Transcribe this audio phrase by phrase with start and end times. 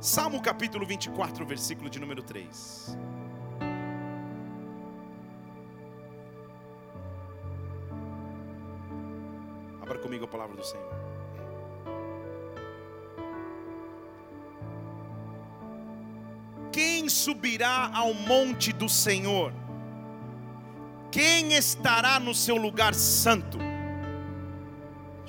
[0.00, 2.96] Salmo capítulo 24, versículo de número 3.
[9.82, 10.88] Abra comigo a palavra do Senhor.
[16.70, 19.52] Quem subirá ao monte do Senhor?
[21.10, 23.67] Quem estará no seu lugar santo?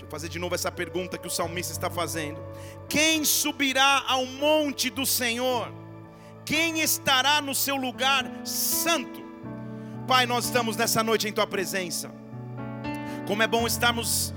[0.10, 2.42] Fazer de novo essa pergunta que o salmista está fazendo.
[2.88, 5.72] Quem subirá ao monte do Senhor?
[6.44, 9.22] Quem estará no seu lugar santo?
[10.08, 12.12] Pai, nós estamos nessa noite em tua presença.
[13.28, 14.34] Como é bom estarmos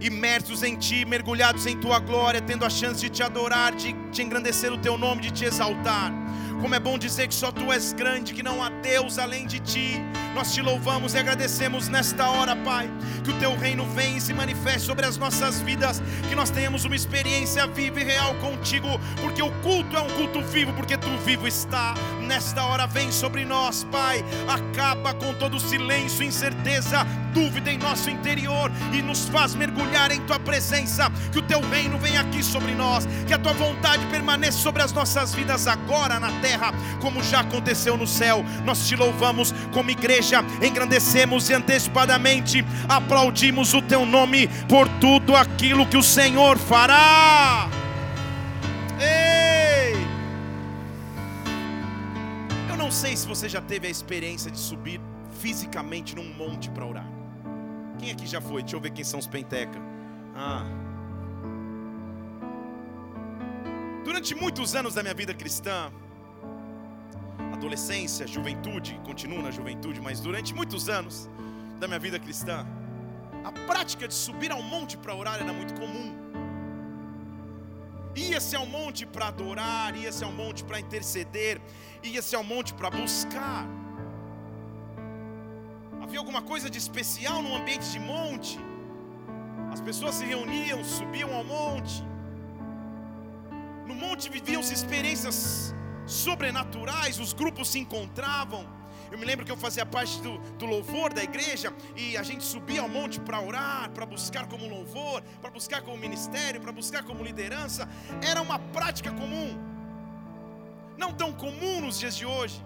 [0.00, 4.22] imersos em Ti, mergulhados em Tua glória, tendo a chance de Te adorar, de te
[4.22, 6.19] engrandecer o Teu nome, de Te exaltar.
[6.60, 9.60] Como é bom dizer que só Tu és grande, que não há Deus além de
[9.60, 10.00] Ti.
[10.34, 12.88] Nós te louvamos e agradecemos nesta hora, Pai,
[13.24, 16.84] que o Teu reino venha e se manifeste sobre as nossas vidas, que nós tenhamos
[16.84, 18.88] uma experiência viva e real contigo,
[19.20, 21.94] porque o culto é um culto vivo, porque Tu vivo está.
[22.20, 27.04] Nesta hora vem sobre nós, Pai, acaba com todo silêncio, incerteza,
[27.34, 31.98] dúvida em nosso interior e nos faz mergulhar em Tua presença, que o Teu reino
[31.98, 36.30] venha aqui sobre nós, que a Tua vontade permaneça sobre as nossas vidas agora na
[36.40, 36.49] terra,
[37.00, 38.44] como já aconteceu no céu.
[38.64, 45.96] Nós te louvamos como igreja, engrandecemos antecipadamente aplaudimos o Teu nome por tudo aquilo que
[45.96, 47.68] o Senhor fará.
[49.00, 49.94] Ei!
[52.68, 55.00] Eu não sei se você já teve a experiência de subir
[55.40, 57.06] fisicamente num monte para orar.
[57.98, 58.62] Quem aqui já foi?
[58.62, 59.78] Deixa eu ver quem são os penteca.
[60.34, 60.64] Ah.
[64.04, 65.92] Durante muitos anos da minha vida cristã,
[67.60, 71.28] adolescência, juventude, continuo na juventude, mas durante muitos anos
[71.78, 72.66] da minha vida cristã,
[73.48, 76.08] a prática de subir ao monte para orar era muito comum.
[78.16, 81.60] Ia-se ao monte para adorar, ia-se ao monte para interceder,
[82.02, 83.66] ia-se ao monte para buscar.
[86.02, 88.58] Havia alguma coisa de especial no ambiente de monte.
[89.74, 92.02] As pessoas se reuniam, subiam ao monte.
[93.86, 95.74] No monte viviam-se experiências
[96.06, 98.66] sobrenaturais, os grupos se encontravam.
[99.10, 102.44] Eu me lembro que eu fazia parte do, do louvor da igreja e a gente
[102.44, 107.02] subia ao monte para orar, para buscar como louvor, para buscar como ministério, para buscar
[107.02, 107.88] como liderança.
[108.22, 109.58] Era uma prática comum,
[110.96, 112.64] não tão comum nos dias de hoje,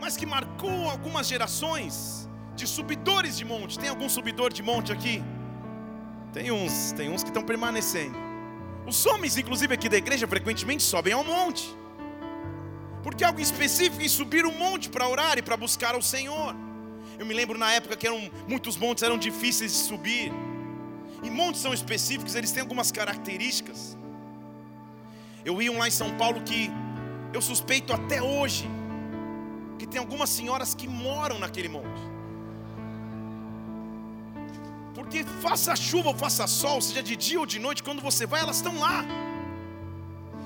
[0.00, 2.26] mas que marcou algumas gerações
[2.56, 3.78] de subidores de monte.
[3.78, 5.22] Tem algum subidor de monte aqui?
[6.32, 8.29] Tem uns, tem uns que estão permanecendo.
[8.86, 11.74] Os homens, inclusive aqui da igreja, frequentemente sobem ao monte.
[13.02, 16.54] Porque algo específico em subir um monte para orar e para buscar ao Senhor.
[17.18, 20.32] Eu me lembro na época que eram, muitos montes eram difíceis de subir.
[21.22, 23.96] E montes são específicos, eles têm algumas características.
[25.44, 26.70] Eu vi um lá em São Paulo que
[27.32, 28.68] eu suspeito até hoje
[29.78, 32.09] que tem algumas senhoras que moram naquele monte.
[34.94, 38.40] Porque faça chuva ou faça sol, seja de dia ou de noite, quando você vai,
[38.40, 39.04] elas estão lá.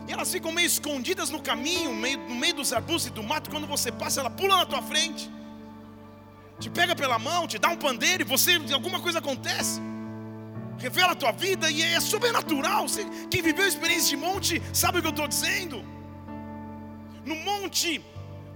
[0.06, 3.50] E elas ficam meio escondidas no caminho, meio, no meio dos arbustos e do mato.
[3.50, 5.31] Quando você passa, ela pula na tua frente,
[6.60, 9.81] te pega pela mão, te dá um pandeiro e você alguma coisa acontece.
[10.78, 12.84] Revela a tua vida e é sobrenatural.
[13.31, 15.82] Quem viveu a experiência de monte sabe o que eu estou dizendo.
[17.25, 18.05] No monte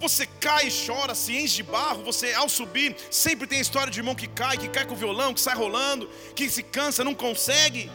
[0.00, 2.04] você cai e chora, se enche de barro.
[2.04, 4.96] Você, ao subir, sempre tem a história de irmão que cai, que cai com o
[4.96, 7.90] violão, que sai rolando, que se cansa, não consegue.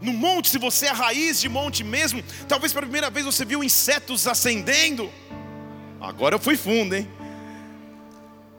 [0.00, 3.44] No monte, se você é a raiz de monte mesmo, talvez pela primeira vez você
[3.44, 5.10] viu insetos acendendo.
[6.00, 7.08] Agora eu fui fundo, hein?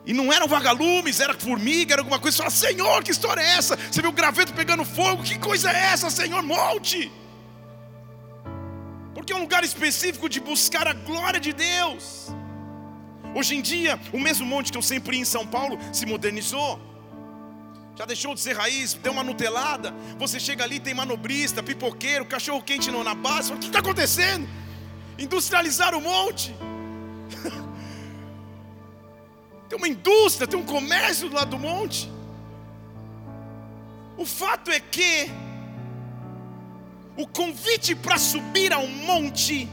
[0.05, 2.38] E não eram vagalumes, era formiga, era alguma coisa.
[2.38, 3.75] Você fala, Senhor, que história é essa?
[3.75, 5.23] Você viu o graveto pegando fogo?
[5.23, 6.41] Que coisa é essa, Senhor?
[6.41, 7.11] Monte!
[9.21, 12.29] Porque é um lugar específico de buscar a glória de Deus.
[13.35, 16.81] Hoje em dia, o mesmo monte que eu sempre ia em São Paulo se modernizou.
[17.95, 19.93] Já deixou de ser raiz, deu uma nutelada.
[20.17, 23.53] Você chega ali, tem manobrista, pipoqueiro, cachorro quente na base.
[23.53, 24.50] O que está acontecendo?
[25.19, 26.56] Industrializar o monte.
[29.69, 32.12] tem uma indústria, tem um comércio do lado do monte.
[34.17, 35.29] O fato é que
[37.18, 39.68] o convite para subir ao monte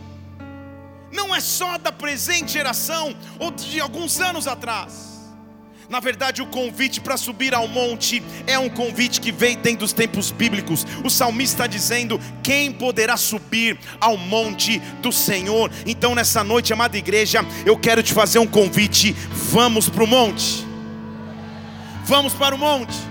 [1.12, 5.08] não é só da presente geração ou de alguns anos atrás.
[5.88, 9.94] Na verdade, o convite para subir ao monte é um convite que vem dentro dos
[9.94, 10.86] tempos bíblicos.
[11.02, 15.70] O salmista está dizendo: Quem poderá subir ao monte do Senhor?
[15.86, 19.12] Então, nessa noite, amada igreja, eu quero te fazer um convite.
[19.50, 20.66] Vamos para o monte.
[22.04, 23.07] Vamos para o monte.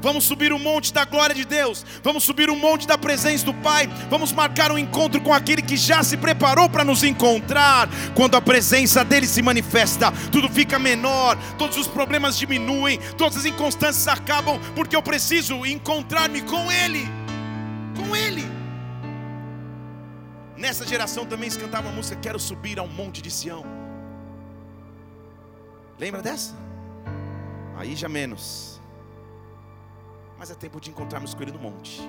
[0.00, 1.84] Vamos subir o monte da glória de Deus.
[2.02, 3.86] Vamos subir o monte da presença do Pai.
[4.08, 7.88] Vamos marcar um encontro com aquele que já se preparou para nos encontrar.
[8.14, 13.44] Quando a presença dele se manifesta, tudo fica menor, todos os problemas diminuem, todas as
[13.44, 17.06] inconstâncias acabam, porque eu preciso encontrar-me com ele.
[17.96, 18.44] Com ele.
[20.56, 23.64] Nessa geração também se cantava a música Quero subir ao monte de Sião.
[25.98, 26.54] Lembra dessa?
[27.76, 28.69] Aí já menos
[30.40, 32.00] mas é tempo de encontrarmos com Ele no monte.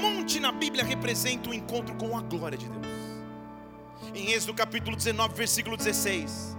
[0.00, 2.86] Monte na Bíblia representa o um encontro com a glória de Deus.
[4.14, 6.56] Em Êxodo capítulo 19, versículo 16,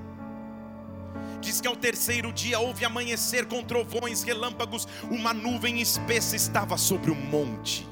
[1.42, 7.10] diz que ao terceiro dia houve amanhecer com trovões, relâmpagos, uma nuvem espessa estava sobre
[7.10, 7.90] o monte,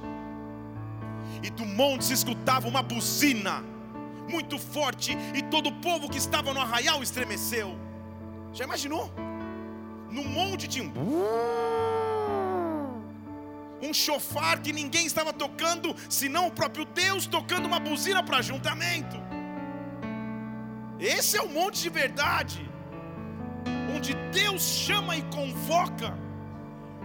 [1.41, 3.63] e do monte se escutava uma buzina
[4.29, 7.75] muito forte, e todo o povo que estava no arraial estremeceu.
[8.53, 9.11] Já imaginou?
[10.13, 10.93] No monte tinha um.
[13.81, 19.17] Um chofar que ninguém estava tocando, senão o próprio Deus tocando uma buzina para ajuntamento.
[20.99, 22.71] Esse é o monte de verdade,
[23.93, 26.17] onde Deus chama e convoca.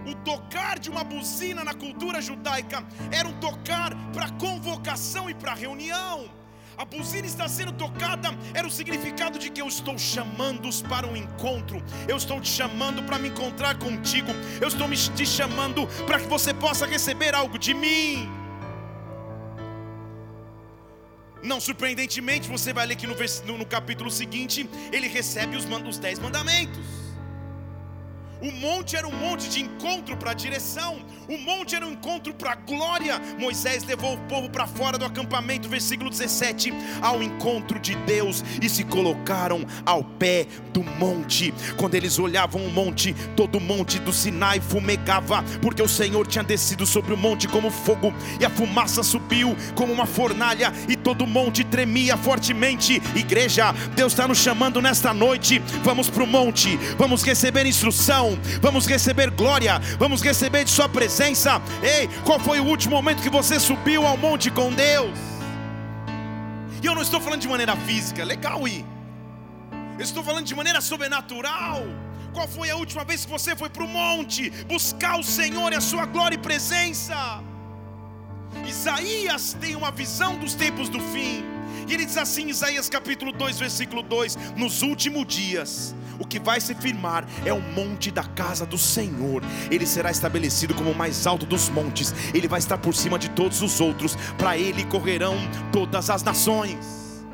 [0.07, 5.53] O tocar de uma buzina na cultura judaica era um tocar para convocação e para
[5.53, 6.38] reunião.
[6.79, 11.13] A buzina está sendo tocada, era o significado de que eu estou chamando-os para um
[11.13, 14.31] encontro, eu estou te chamando para me encontrar contigo,
[14.61, 18.29] eu estou te chamando para que você possa receber algo de mim.
[21.43, 26.17] Não surpreendentemente, você vai ler que no, no, capítulo seguinte, ele recebe os, os dez
[26.17, 27.08] mandamentos.
[28.41, 30.97] O monte era um monte de encontro para a direção,
[31.27, 33.19] o monte era um encontro para a glória.
[33.37, 38.69] Moisés levou o povo para fora do acampamento, versículo 17, ao encontro de Deus e
[38.69, 41.53] se colocaram ao pé do monte.
[41.75, 46.43] Quando eles olhavam o monte, todo o monte do Sinai fumegava, porque o Senhor tinha
[46.43, 51.25] descido sobre o monte como fogo, e a fumaça subiu como uma fornalha, e todo
[51.25, 53.01] o monte tremia fortemente.
[53.15, 55.59] Igreja, Deus está nos chamando nesta noite.
[55.83, 58.28] Vamos para o monte, vamos receber instrução
[58.61, 61.61] vamos receber glória, vamos receber de Sua presença.
[61.81, 65.17] Ei, qual foi o último momento que você subiu ao monte com Deus?
[66.81, 68.61] E eu não estou falando de maneira física, legal.
[68.67, 71.83] Eu estou falando de maneira sobrenatural.
[72.33, 75.75] Qual foi a última vez que você foi para o monte buscar o Senhor e
[75.75, 77.43] a sua glória e presença?
[78.65, 81.43] Isaías tem uma visão dos tempos do fim.
[81.89, 86.61] E ele diz assim, Isaías capítulo 2, versículo 2: Nos últimos dias o que vai
[86.61, 89.41] se firmar é o monte da casa do Senhor.
[89.71, 92.13] Ele será estabelecido como o mais alto dos montes.
[92.31, 94.15] Ele vai estar por cima de todos os outros.
[94.37, 95.35] Para ele correrão
[95.71, 97.25] todas as nações.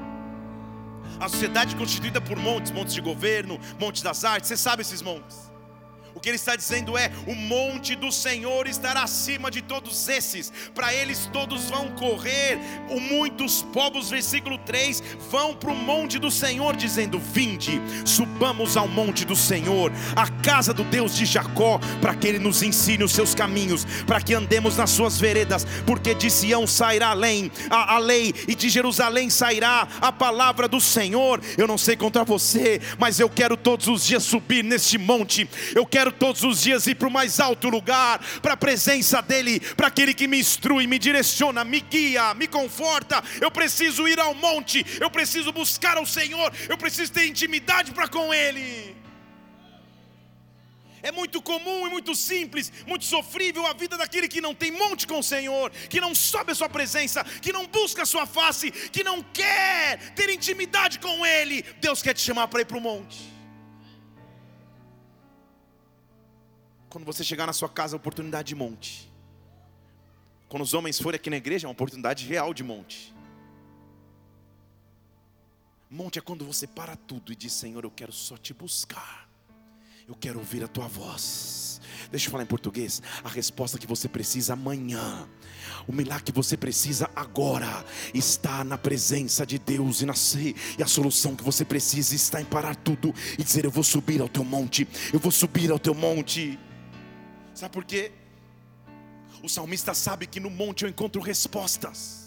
[1.20, 5.45] A sociedade constituída por montes, montes de governo, montes das artes, você sabe esses montes.
[6.26, 10.92] Que ele está dizendo é: o monte do Senhor estará acima de todos esses, para
[10.92, 12.58] eles todos vão correr.
[12.90, 18.88] O muitos povos, versículo 3, vão para o monte do Senhor, dizendo: Vinde, subamos ao
[18.88, 23.12] monte do Senhor, a casa do Deus de Jacó, para que ele nos ensine os
[23.12, 28.00] seus caminhos, para que andemos nas suas veredas, porque de Sião sairá além a, a
[28.00, 31.40] lei, e de Jerusalém sairá a palavra do Senhor.
[31.56, 35.86] Eu não sei contra você, mas eu quero todos os dias subir neste monte, eu
[35.86, 39.88] quero todos os dias ir para o mais alto lugar, para a presença dEle, para
[39.88, 43.24] aquele que me instrui, me direciona, me guia, me conforta.
[43.40, 48.08] Eu preciso ir ao monte, eu preciso buscar ao Senhor, eu preciso ter intimidade para
[48.08, 48.96] com Ele.
[51.06, 55.06] É muito comum e muito simples, muito sofrível a vida daquele que não tem monte
[55.06, 58.72] com o Senhor, que não sobe a sua presença, que não busca a sua face,
[58.72, 61.62] que não quer ter intimidade com Ele.
[61.80, 63.35] Deus quer te chamar para ir para o monte.
[66.96, 69.12] Quando você chegar na sua casa, oportunidade de monte.
[70.48, 73.14] Quando os homens forem aqui na igreja, é uma oportunidade real de monte.
[75.90, 79.30] Monte é quando você para tudo e diz: Senhor, eu quero só te buscar.
[80.08, 81.82] Eu quero ouvir a tua voz.
[82.10, 83.02] Deixa eu falar em português.
[83.26, 85.28] A resposta que você precisa amanhã,
[85.86, 87.84] o milagre que você precisa agora,
[88.14, 90.56] está na presença de Deus e nascer.
[90.80, 94.22] E a solução que você precisa está em parar tudo e dizer: Eu vou subir
[94.22, 94.88] ao teu monte.
[95.12, 96.58] Eu vou subir ao teu monte.
[97.56, 98.12] Sabe por quê?
[99.42, 102.25] O salmista sabe que no monte eu encontro respostas.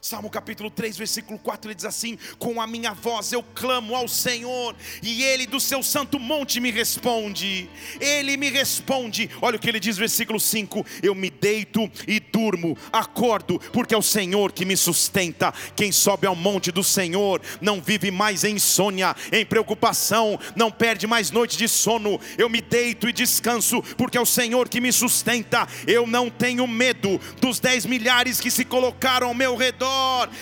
[0.00, 4.06] Salmo capítulo 3, versículo 4, ele diz assim: Com a minha voz eu clamo ao
[4.06, 7.68] Senhor, e Ele do seu santo monte me responde.
[8.00, 9.28] Ele me responde.
[9.42, 13.98] Olha o que ele diz, versículo 5: Eu me deito e durmo, acordo, porque é
[13.98, 15.52] o Senhor que me sustenta.
[15.74, 21.08] Quem sobe ao monte do Senhor não vive mais em insônia, em preocupação, não perde
[21.08, 22.20] mais noite de sono.
[22.38, 25.66] Eu me deito e descanso, porque é o Senhor que me sustenta.
[25.88, 29.87] Eu não tenho medo dos dez milhares que se colocaram ao meu redor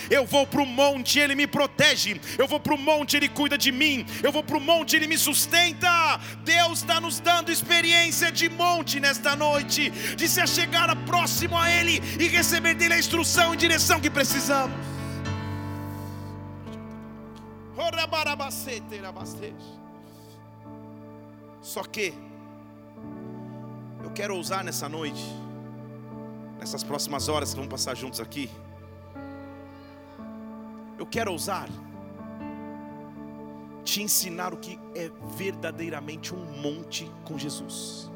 [0.09, 2.19] Eu vou para o monte, Ele me protege.
[2.37, 4.05] Eu vou para o monte, Ele cuida de mim.
[4.23, 6.19] Eu vou para o monte, Ele me sustenta.
[6.43, 12.01] Deus está nos dando experiência de monte nesta noite, de se chegar próximo a Ele
[12.19, 14.75] e receber dele a instrução e direção que precisamos.
[21.61, 22.13] Só que
[24.03, 25.23] eu quero ousar nessa noite,
[26.59, 28.49] nessas próximas horas que vamos passar juntos aqui
[30.97, 31.69] eu quero ousar
[33.87, 38.11] te ensinar o que é verdadeiramente um monte com Jesus.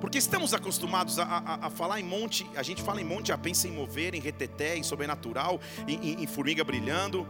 [0.00, 3.38] Porque estamos acostumados a, a, a, falar em monte, a gente fala em monte, já
[3.38, 7.26] pensa em mover, em reteté, em sobrenatural, em, em, em formiga brilhando,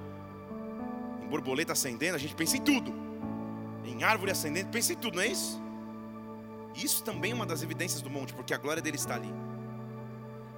[1.22, 2.92] em borboleta acendendo, a gente pensa em tudo.
[3.84, 5.62] Em árvore acendendo, pensa em tudo, não é isso?
[6.74, 9.32] Isso também é uma das evidências do monte, porque a glória dele está ali.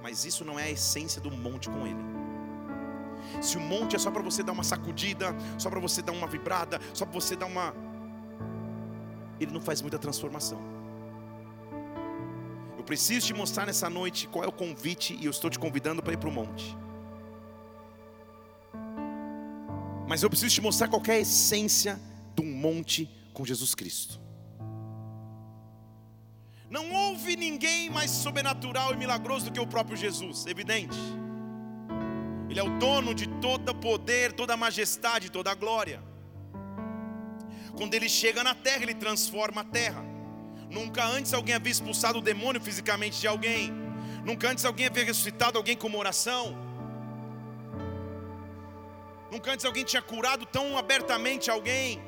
[0.01, 2.18] Mas isso não é a essência do monte com ele.
[3.41, 6.27] Se o monte é só para você dar uma sacudida, só para você dar uma
[6.27, 7.73] vibrada, só para você dar uma.
[9.39, 10.59] Ele não faz muita transformação.
[12.77, 16.01] Eu preciso te mostrar nessa noite qual é o convite e eu estou te convidando
[16.01, 16.77] para ir para o monte.
[20.07, 21.99] Mas eu preciso te mostrar qual é a essência
[22.35, 24.19] de um monte com Jesus Cristo.
[26.69, 30.97] Não houve ninguém mais sobrenatural e milagroso do que o próprio Jesus, evidente.
[32.49, 36.01] Ele é o dono de todo poder, toda majestade, toda glória.
[37.77, 40.03] Quando ele chega na terra, ele transforma a terra.
[40.69, 43.71] Nunca antes alguém havia expulsado o demônio fisicamente de alguém.
[44.25, 46.57] Nunca antes alguém havia ressuscitado alguém com uma oração.
[49.31, 52.01] Nunca antes alguém tinha curado tão abertamente alguém.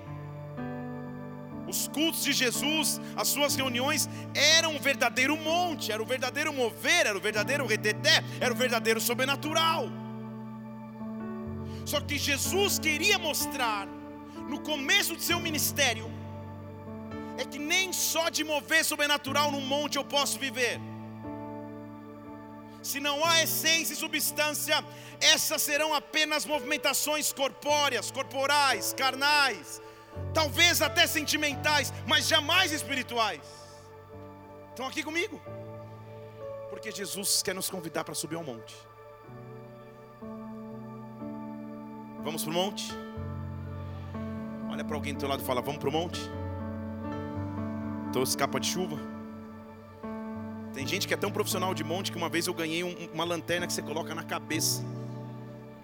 [1.68, 7.06] Os cultos de Jesus, as suas reuniões eram um verdadeiro monte, era o verdadeiro mover,
[7.06, 10.00] era o verdadeiro reteté, era o verdadeiro sobrenatural.
[11.86, 13.88] Só que Jesus queria mostrar,
[14.48, 16.10] no começo do seu ministério,
[17.38, 20.80] é que nem só de mover sobrenatural no monte eu posso viver.
[22.82, 24.84] Se não há essência e substância,
[25.20, 29.82] essas serão apenas movimentações corpóreas, corporais, carnais,
[30.34, 33.42] talvez até sentimentais, mas jamais espirituais.
[34.70, 35.40] Estão aqui comigo?
[36.70, 38.76] Porque Jesus quer nos convidar para subir ao monte.
[42.24, 42.92] Vamos para o monte?
[44.70, 46.20] Olha para alguém do teu lado e fala: Vamos para o monte?
[48.12, 48.98] Trouxe capa de chuva.
[50.74, 53.24] Tem gente que é tão profissional de monte que uma vez eu ganhei um, uma
[53.24, 54.84] lanterna que você coloca na cabeça.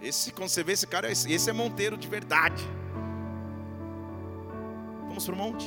[0.00, 2.62] Esse, quando você vê esse cara, esse, esse é monteiro de verdade.
[5.08, 5.66] Vamos para o monte?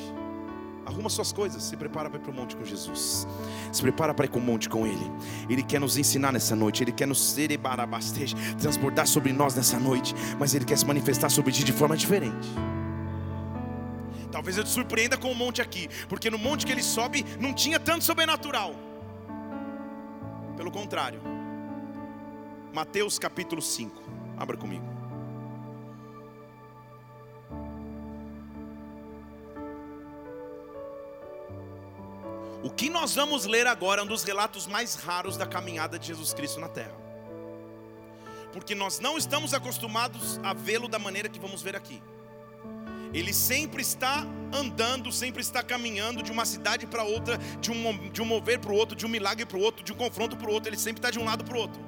[0.85, 3.27] Arruma suas coisas, se prepara para ir para o monte com Jesus.
[3.71, 5.11] Se prepara para ir com o monte com Ele.
[5.49, 6.83] Ele quer nos ensinar nessa noite.
[6.83, 10.15] Ele quer nos cerebarabasteja, transbordar sobre nós nessa noite.
[10.39, 12.49] Mas Ele quer se manifestar sobre ti de forma diferente.
[14.31, 17.53] Talvez eu te surpreenda com o monte aqui, porque no monte que ele sobe não
[17.53, 18.73] tinha tanto sobrenatural.
[20.55, 21.21] Pelo contrário.
[22.73, 24.01] Mateus capítulo 5.
[24.37, 24.90] Abra comigo.
[32.63, 36.07] O que nós vamos ler agora é um dos relatos mais raros da caminhada de
[36.07, 36.95] Jesus Cristo na terra.
[38.53, 42.01] Porque nós não estamos acostumados a vê-lo da maneira que vamos ver aqui.
[43.13, 48.21] Ele sempre está andando, sempre está caminhando de uma cidade para outra, de um, de
[48.21, 50.49] um mover para o outro, de um milagre para o outro, de um confronto para
[50.49, 50.69] o outro.
[50.69, 51.81] Ele sempre está de um lado para o outro.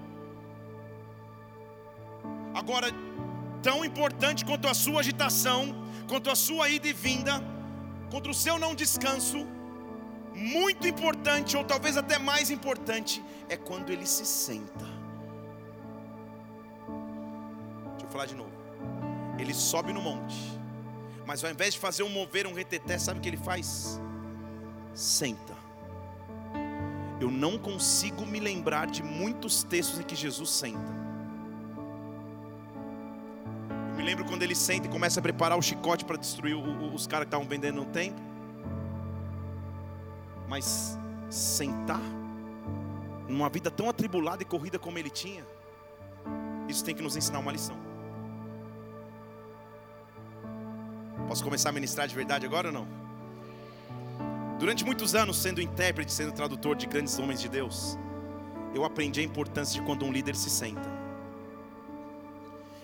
[2.53, 2.88] Agora,
[3.62, 5.75] tão importante quanto a sua agitação,
[6.08, 7.42] quanto a sua ida e vinda,
[8.10, 9.48] quanto o seu não descanso,
[10.34, 14.86] muito importante, ou talvez até mais importante, é quando ele se senta.
[17.92, 18.52] Deixa eu falar de novo.
[19.38, 20.36] Ele sobe no monte,
[21.25, 24.00] mas ao invés de fazer um mover, um reteté, sabe o que ele faz?
[24.94, 25.54] Senta.
[27.20, 31.04] Eu não consigo me lembrar de muitos textos em que Jesus senta.
[33.90, 37.08] Eu me lembro quando ele senta e começa a preparar o chicote para destruir os
[37.08, 38.33] caras que estavam vendendo no templo.
[40.48, 40.98] Mas
[41.30, 42.02] sentar
[43.28, 45.46] numa vida tão atribulada e corrida como ele tinha,
[46.68, 47.78] isso tem que nos ensinar uma lição.
[51.28, 52.88] Posso começar a ministrar de verdade agora ou não?
[54.60, 57.98] Durante muitos anos, sendo intérprete, sendo tradutor de grandes homens de Deus,
[58.74, 60.90] eu aprendi a importância de quando um líder se senta.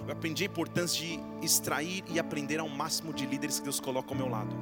[0.06, 4.10] Eu aprendi a importância de extrair e aprender ao máximo de líderes que Deus coloca
[4.10, 4.56] ao meu lado.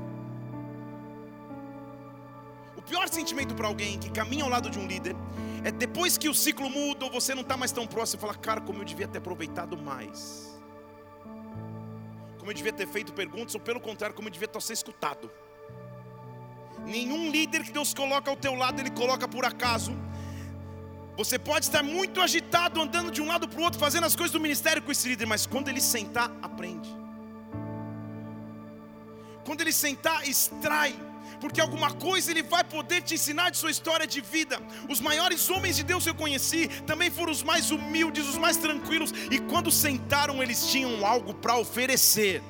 [2.88, 5.16] Pior sentimento para alguém que caminha ao lado de um líder
[5.64, 8.36] é depois que o ciclo muda ou você não está mais tão próximo, você fala,
[8.36, 10.58] cara, como eu devia ter aproveitado mais.
[12.38, 15.30] Como eu devia ter feito perguntas, ou pelo contrário, como eu devia ter sido escutado.
[16.86, 19.92] Nenhum líder que Deus coloca ao teu lado, Ele coloca por acaso.
[21.18, 24.32] Você pode estar muito agitado, andando de um lado para o outro, fazendo as coisas
[24.32, 26.90] do ministério com esse líder, mas quando ele sentar, aprende.
[29.44, 30.96] Quando ele sentar, extrai,
[31.40, 34.60] porque alguma coisa ele vai poder te ensinar de sua história de vida.
[34.90, 38.58] Os maiores homens de Deus que eu conheci também foram os mais humildes, os mais
[38.58, 42.42] tranquilos, e quando sentaram, eles tinham algo para oferecer.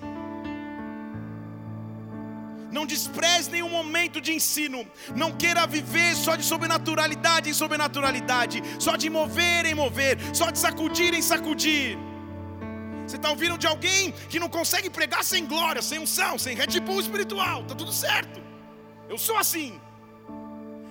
[2.72, 4.86] Não despreze nenhum momento de ensino.
[5.15, 10.60] Não queira viver só de sobrenaturalidade em sobrenaturalidade, só de mover em mover, só de
[10.60, 11.98] sacudir em sacudir.
[13.08, 16.79] Você está ouvindo de alguém que não consegue pregar sem glória, sem unção, sem Red
[16.82, 17.62] Bull espiritual.
[17.62, 18.47] Está tudo certo.
[19.10, 19.80] Eu sou assim.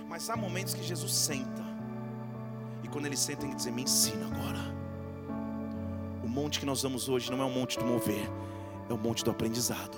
[0.07, 1.63] Mas há momentos que Jesus senta.
[2.83, 4.75] E quando ele senta, ele diz: Me ensina agora.
[6.23, 8.29] O monte que nós vamos hoje não é um monte do mover,
[8.89, 9.97] é o monte do aprendizado.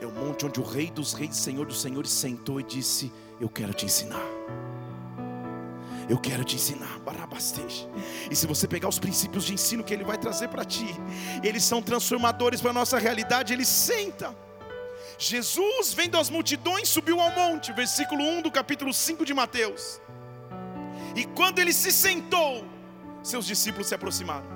[0.00, 3.48] É o monte onde o Rei dos Reis, Senhor dos Senhores, sentou e disse: Eu
[3.48, 4.26] quero te ensinar.
[6.08, 7.88] Eu quero te ensinar, Barabasteja.
[8.30, 10.88] E se você pegar os princípios de ensino que Ele vai trazer para ti,
[11.42, 13.52] eles são transformadores para a nossa realidade.
[13.52, 14.34] Ele senta.
[15.18, 20.00] Jesus, vendo as multidões, subiu ao monte, versículo 1 do capítulo 5 de Mateus.
[21.14, 22.64] E quando ele se sentou,
[23.22, 24.46] seus discípulos se aproximaram.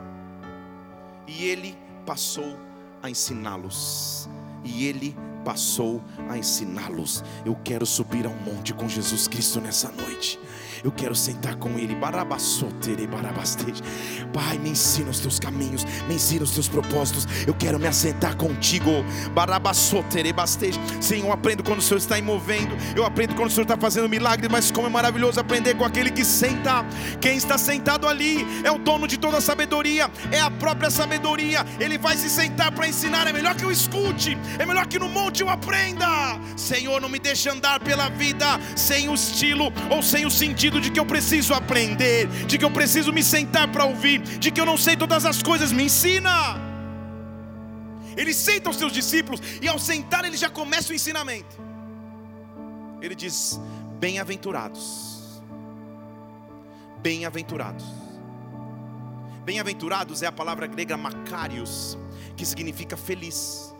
[1.26, 2.58] E ele passou
[3.02, 4.28] a ensiná-los.
[4.64, 7.22] E ele passou a ensiná-los.
[7.44, 10.38] Eu quero subir ao monte com Jesus Cristo nessa noite.
[10.84, 11.96] Eu quero sentar com Ele.
[14.32, 17.26] Pai, me ensina os teus caminhos, me ensina os teus propósitos.
[17.46, 18.90] Eu quero me assentar contigo.
[21.00, 22.76] Senhor, eu aprendo quando o Senhor está movendo.
[22.94, 24.48] Eu aprendo quando o Senhor está fazendo milagre.
[24.48, 26.84] Mas como é maravilhoso aprender com aquele que senta.
[27.20, 31.64] Quem está sentado ali é o dono de toda a sabedoria, é a própria sabedoria.
[31.80, 33.26] Ele vai se sentar para ensinar.
[33.26, 36.06] É melhor que eu escute, é melhor que no monte eu aprenda.
[36.56, 40.80] Senhor, não me deixe andar pela vida sem o estilo ou sem o sentido sentido
[40.80, 44.60] de que eu preciso aprender, de que eu preciso me sentar para ouvir, de que
[44.60, 46.56] eu não sei todas as coisas, me ensina.
[48.16, 51.56] Ele senta os seus discípulos e ao sentar ele já começa o ensinamento.
[53.00, 53.60] Ele diz:
[54.00, 55.40] Bem-aventurados.
[57.00, 57.84] Bem-aventurados.
[59.44, 61.96] Bem-aventurados é a palavra grega makarios,
[62.36, 63.72] que significa feliz.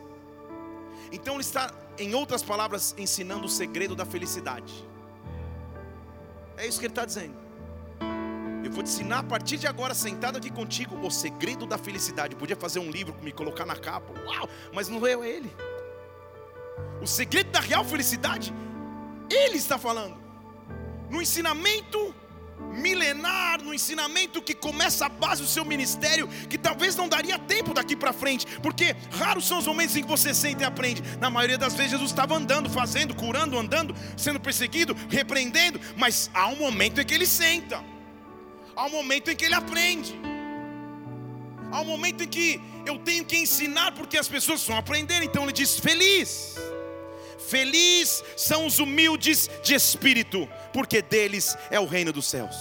[1.10, 4.72] Então ele está, em outras palavras, ensinando o segredo da felicidade.
[6.56, 7.34] É isso que ele está dizendo.
[8.64, 12.34] Eu vou te ensinar a partir de agora, sentado aqui contigo, o segredo da felicidade.
[12.34, 15.54] Eu podia fazer um livro, me colocar na capa, uau, mas não é ele.
[17.00, 18.52] O segredo da real felicidade,
[19.30, 20.16] ele está falando.
[21.08, 22.14] No ensinamento
[22.76, 27.74] milenar, no ensinamento que começa a base do seu ministério, que talvez não daria tempo
[27.74, 31.02] daqui para frente, porque raros são os momentos em que você sente e aprende.
[31.18, 36.46] Na maioria das vezes Jesus estava andando, fazendo, curando, andando, sendo perseguido, repreendendo, mas há
[36.48, 37.82] um momento em que ele senta.
[38.74, 40.14] Há um momento em que ele aprende.
[41.72, 45.44] Há um momento em que eu tenho que ensinar porque as pessoas vão aprender, então
[45.44, 46.56] ele diz: "Feliz
[47.38, 52.56] Feliz são os humildes de espírito, porque deles é o reino dos céus.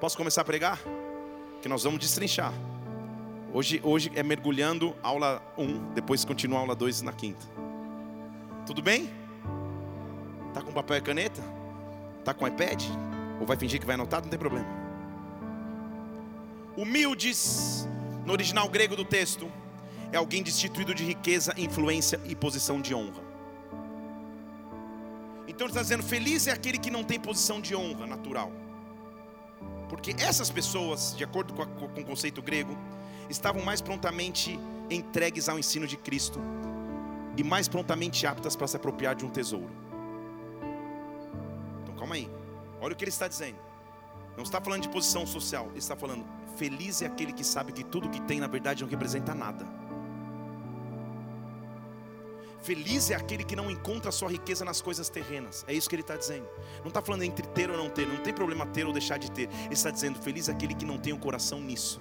[0.00, 0.78] Posso começar a pregar?
[1.60, 2.52] Que nós vamos destrinchar.
[3.52, 7.46] Hoje, hoje é mergulhando aula 1, depois continua aula 2 na quinta.
[8.66, 9.10] Tudo bem?
[10.52, 11.42] Tá com papel e caneta?
[12.24, 12.82] Tá com iPad?
[13.40, 14.22] Ou vai fingir que vai anotar?
[14.22, 14.66] Não tem problema.
[16.76, 17.88] Humildes,
[18.24, 19.50] no original grego do texto,
[20.14, 23.20] é alguém destituído de riqueza, influência e posição de honra.
[25.48, 28.52] Então ele está dizendo: feliz é aquele que não tem posição de honra natural.
[29.88, 32.78] Porque essas pessoas, de acordo com, a, com o conceito grego,
[33.28, 36.40] estavam mais prontamente entregues ao ensino de Cristo
[37.36, 39.70] e mais prontamente aptas para se apropriar de um tesouro.
[41.82, 42.30] Então calma aí,
[42.80, 43.58] olha o que ele está dizendo.
[44.36, 46.24] Não está falando de posição social, ele está falando:
[46.54, 49.82] feliz é aquele que sabe que tudo que tem na verdade não representa nada.
[52.64, 55.66] Feliz é aquele que não encontra sua riqueza nas coisas terrenas.
[55.68, 56.48] É isso que ele está dizendo.
[56.80, 58.06] Não está falando entre ter ou não ter.
[58.06, 59.50] Não tem problema ter ou deixar de ter.
[59.66, 62.00] Ele está dizendo: feliz é aquele que não tem o coração nisso.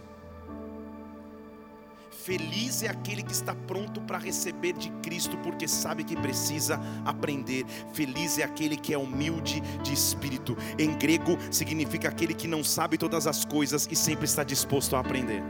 [2.24, 7.66] Feliz é aquele que está pronto para receber de Cristo, porque sabe que precisa aprender.
[7.92, 10.56] Feliz é aquele que é humilde de espírito.
[10.80, 15.02] Em grego, significa aquele que não sabe todas as coisas e sempre está disposto a
[15.02, 15.44] aprender.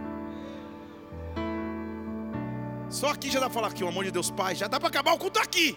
[3.00, 4.90] Só aqui já dá para falar que o amor de Deus Pai, já dá para
[4.94, 5.76] acabar o culto aqui.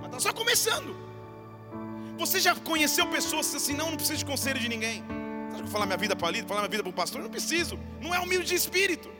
[0.00, 0.90] Mas está só começando.
[2.22, 4.98] Você já conheceu pessoas assim, não, não preciso de conselho de ninguém.
[5.02, 7.20] Você acha que falar minha vida para ali, falar minha vida para o pastor?
[7.26, 7.78] Não preciso.
[8.04, 9.10] Não é humilde de espírito.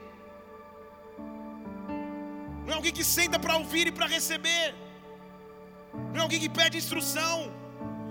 [2.64, 4.74] Não é alguém que senta para ouvir e para receber.
[6.12, 7.34] Não é alguém que pede instrução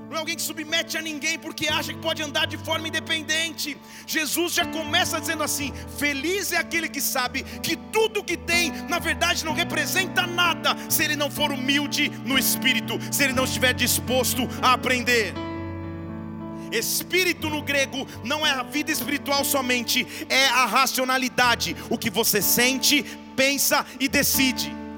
[0.09, 3.77] não é alguém que submete a ninguém porque acha que pode andar de forma independente.
[4.07, 8.97] Jesus já começa dizendo assim: Feliz é aquele que sabe que tudo que tem, na
[8.97, 13.73] verdade, não representa nada se ele não for humilde no espírito, se ele não estiver
[13.73, 15.31] disposto a aprender.
[16.71, 22.41] Espírito no grego não é a vida espiritual somente, é a racionalidade, o que você
[22.41, 23.03] sente,
[23.35, 24.88] pensa e decide.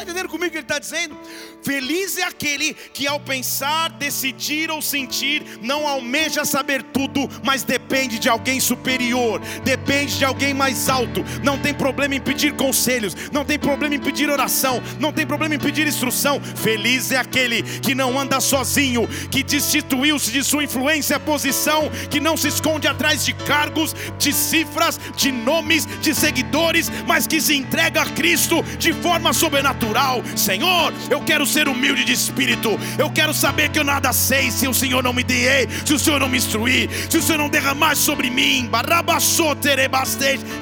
[0.00, 1.14] Está entendendo comigo o que ele está dizendo?
[1.62, 8.18] Feliz é aquele que, ao pensar, decidir ou sentir, não almeja saber tudo, mas depende
[8.18, 11.22] de alguém superior, depende de alguém mais alto.
[11.44, 15.54] Não tem problema em pedir conselhos, não tem problema em pedir oração, não tem problema
[15.54, 16.40] em pedir instrução.
[16.40, 22.38] Feliz é aquele que não anda sozinho, que destituiu-se de sua influência posição, que não
[22.38, 28.00] se esconde atrás de cargos, de cifras, de nomes, de seguidores, mas que se entrega
[28.00, 29.89] a Cristo de forma sobrenatural.
[30.36, 32.78] Senhor, eu quero ser humilde de espírito.
[32.98, 35.98] Eu quero saber que eu nada sei se o Senhor não me dei, se o
[35.98, 38.68] Senhor não me instruir, se o Senhor não derramar sobre mim.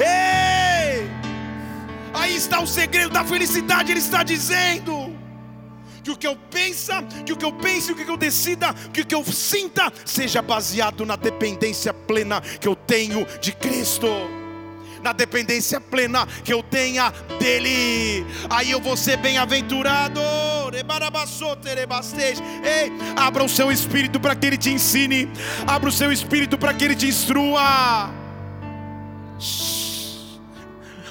[0.00, 1.08] Ei!
[2.14, 5.16] Aí está o segredo da felicidade, ele está dizendo
[6.02, 9.02] que o que eu pensa, que o que eu pense, o que eu decida, que
[9.02, 14.08] o que eu sinta seja baseado na dependência plena que eu tenho de Cristo
[15.02, 18.26] na dependência plena que eu tenha dele.
[18.50, 20.20] Aí eu vou ser bem-aventurado.
[22.64, 25.28] Ei, abra o seu espírito para que ele te ensine,
[25.66, 28.10] abra o seu espírito para que ele te instrua.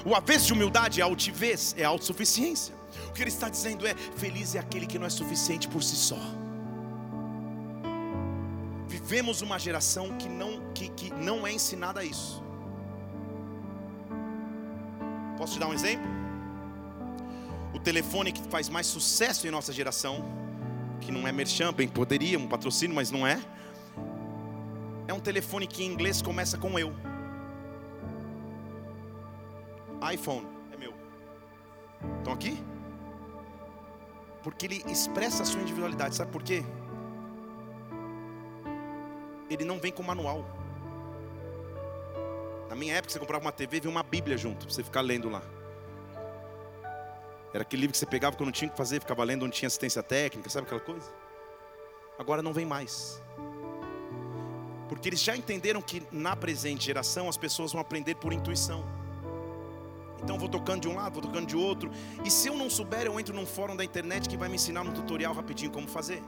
[0.05, 2.73] O avesso de humildade é altivez, é autossuficiência.
[3.09, 5.95] O que ele está dizendo é: feliz é aquele que não é suficiente por si
[5.95, 6.19] só.
[8.87, 12.46] Vivemos uma geração que não, que, que não é ensinada a isso.
[15.37, 16.05] Posso te dar um exemplo?
[17.73, 20.25] O telefone que faz mais sucesso em nossa geração,
[20.99, 23.39] que não é merchan, bem poderia, um patrocínio, mas não é.
[25.07, 26.93] É um telefone que em inglês começa com eu.
[30.11, 30.93] iPhone é meu.
[32.17, 32.57] Estão aqui?
[34.41, 36.63] Porque ele expressa a sua individualidade, sabe por quê?
[39.49, 40.56] Ele não vem com manual.
[42.69, 45.01] Na minha época, você comprava uma TV e vinha uma Bíblia junto, para você ficar
[45.01, 45.41] lendo lá.
[47.53, 50.03] Era aquele livro que você pegava quando tinha que fazer, ficava lendo onde tinha assistência
[50.03, 51.09] técnica, sabe aquela coisa?
[52.19, 53.21] Agora não vem mais.
[54.89, 58.83] Porque eles já entenderam que na presente geração as pessoas vão aprender por intuição.
[60.21, 61.91] Então vou tocando de um lado, vou tocando de outro.
[62.23, 64.81] E se eu não souber, eu entro num fórum da internet que vai me ensinar
[64.81, 66.21] um tutorial rapidinho como fazer.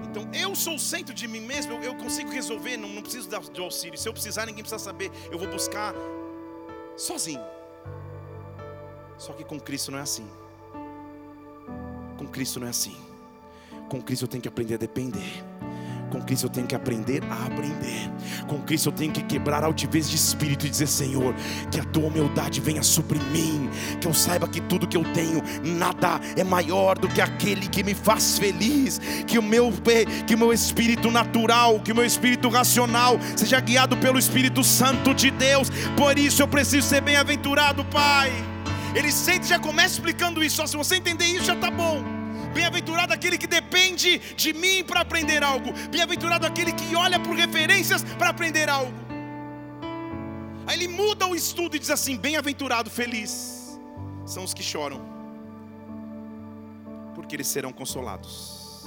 [0.00, 3.60] Então eu sou o centro de mim mesmo, eu, consigo resolver, não, não preciso de
[3.60, 3.98] auxílio.
[3.98, 5.10] Se eu precisar, ninguém precisa saber.
[5.30, 5.94] Eu vou buscar
[6.96, 7.44] sozinho.
[9.18, 10.28] Só que com Cristo não é assim.
[12.16, 12.96] Com Cristo não é assim.
[13.88, 15.44] Com Cristo eu tenho que aprender a depender.
[16.12, 18.10] Com Cristo eu tenho que aprender a aprender.
[18.46, 21.34] Com Cristo eu tenho que quebrar a altivez de espírito e dizer: Senhor,
[21.70, 23.70] que a tua humildade venha sobre mim.
[23.98, 27.82] Que eu saiba que tudo que eu tenho, nada é maior do que aquele que
[27.82, 29.00] me faz feliz.
[29.26, 29.72] Que o meu,
[30.26, 35.14] que o meu espírito natural, que o meu espírito racional seja guiado pelo Espírito Santo
[35.14, 35.70] de Deus.
[35.96, 38.30] Por isso eu preciso ser bem-aventurado, Pai.
[38.94, 40.56] Ele sempre já começa explicando isso.
[40.56, 42.21] Só se você entender isso, já está bom.
[42.52, 45.72] Bem-aventurado aquele que depende de mim para aprender algo.
[45.90, 48.92] Bem-aventurado aquele que olha por referências para aprender algo.
[50.66, 53.80] Aí ele muda o estudo e diz assim: Bem-aventurado, feliz
[54.24, 55.00] são os que choram,
[57.14, 58.84] porque eles serão consolados.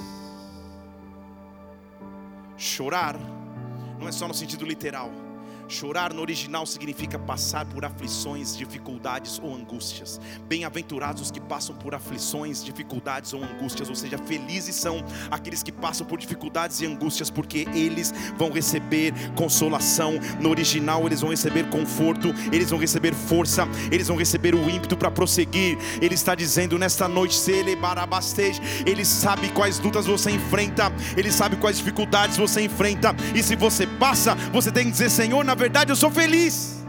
[2.56, 3.16] Chorar
[3.98, 5.10] não é só no sentido literal.
[5.68, 10.20] Chorar no original significa passar por aflições, dificuldades ou angústias.
[10.46, 15.72] Bem-aventurados os que passam por aflições, dificuldades ou angústias, ou seja, felizes são aqueles que
[15.72, 20.14] passam por dificuldades e angústias, porque eles vão receber consolação.
[20.40, 24.96] No original, eles vão receber conforto, eles vão receber força, eles vão receber o ímpeto
[24.96, 25.78] para prosseguir.
[26.00, 32.36] Ele está dizendo nesta noite, ele sabe quais lutas você enfrenta, ele sabe quais dificuldades
[32.36, 36.10] você enfrenta, e se você passa, você tem que dizer, Senhor, na verdade eu sou
[36.10, 36.84] feliz.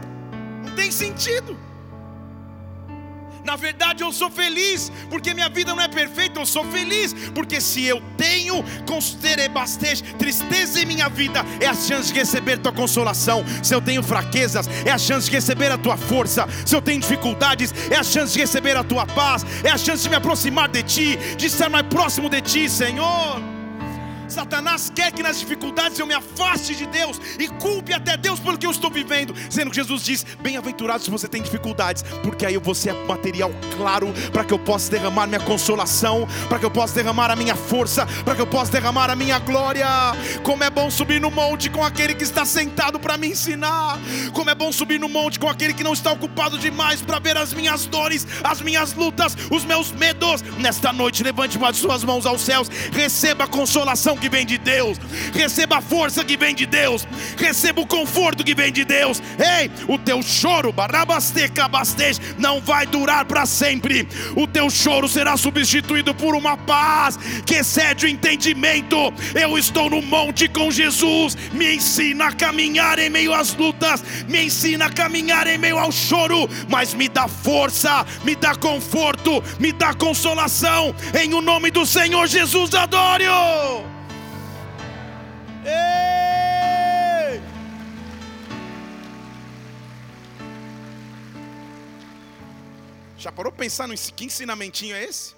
[0.64, 1.56] Não tem sentido.
[3.44, 7.62] Na verdade eu sou feliz, porque minha vida não é perfeita, eu sou feliz, porque
[7.62, 8.62] se eu tenho
[10.18, 13.42] tristeza em minha vida, é a chance de receber tua consolação.
[13.62, 16.46] Se eu tenho fraquezas, é a chance de receber a tua força.
[16.66, 20.02] Se eu tenho dificuldades, é a chance de receber a tua paz, é a chance
[20.02, 23.57] de me aproximar de ti, de estar mais próximo de ti, Senhor.
[24.28, 28.58] Satanás quer que nas dificuldades eu me afaste de Deus e culpe até Deus pelo
[28.58, 32.56] que eu estou vivendo, sendo que Jesus diz: Bem-aventurado se você tem dificuldades, porque aí
[32.58, 36.94] você é material claro para que eu possa derramar minha consolação, para que eu possa
[36.94, 39.86] derramar a minha força, para que eu possa derramar a minha glória.
[40.42, 43.98] Como é bom subir no monte com aquele que está sentado para me ensinar,
[44.32, 47.36] como é bom subir no monte com aquele que não está ocupado demais para ver
[47.36, 50.42] as minhas dores, as minhas lutas, os meus medos.
[50.58, 54.58] Nesta noite, levante uma de suas mãos aos céus, receba a consolação que vem de
[54.58, 54.98] Deus,
[55.32, 59.22] receba a força que vem de Deus, receba o conforto que vem de Deus.
[59.38, 60.74] Ei, o teu choro,
[62.38, 64.08] não vai durar para sempre.
[64.36, 69.12] O teu choro será substituído por uma paz que excede o entendimento.
[69.34, 74.46] Eu estou no monte com Jesus, me ensina a caminhar em meio às lutas, me
[74.46, 79.72] ensina a caminhar em meio ao choro, mas me dá força, me dá conforto, me
[79.72, 80.94] dá consolação.
[81.18, 83.98] Em o nome do Senhor Jesus, adoro.
[85.68, 87.42] Ei!
[93.16, 95.36] Já parou para pensar no que ensinamentinho é esse?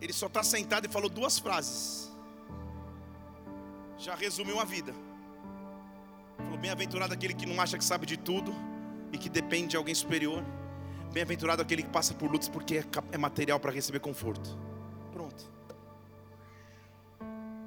[0.00, 2.12] Ele só está sentado e falou duas frases.
[3.98, 4.94] Já resumiu a vida.
[6.36, 8.54] Falou: Bem-aventurado aquele que não acha que sabe de tudo
[9.12, 10.44] e que depende de alguém superior.
[11.12, 14.58] Bem-aventurado aquele que passa por lutas porque é, é material para receber conforto.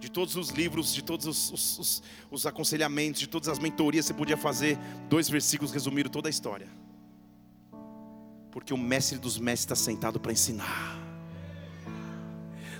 [0.07, 4.05] De todos os livros, de todos os, os, os, os, aconselhamentos, de todas as mentorias,
[4.05, 6.69] você podia fazer dois versículos resumiram toda a história.
[8.49, 10.97] Porque o mestre dos mestres está sentado para ensinar.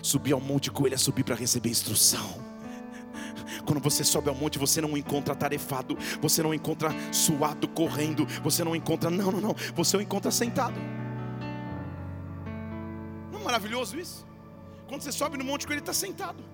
[0.01, 2.45] Subir ao monte com ele é subir para receber instrução.
[3.65, 8.63] Quando você sobe ao monte, você não encontra tarefado, você não encontra suado, correndo, você
[8.63, 10.79] não encontra, não, não, não, você o encontra sentado.
[13.33, 14.25] Não é maravilhoso isso?
[14.87, 16.46] Quando você sobe no monte com ele, está sentado.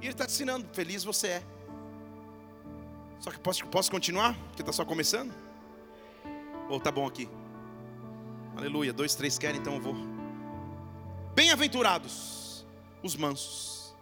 [0.00, 1.42] E ele está te ensinando, feliz você é.
[3.20, 4.34] Só que posso, posso continuar?
[4.48, 5.32] Porque está só começando?
[6.68, 7.28] Ou tá bom aqui?
[8.56, 8.92] Aleluia.
[8.92, 9.94] Dois, três querem, então eu vou.
[11.34, 12.66] Bem-aventurados
[13.02, 13.94] os mansos,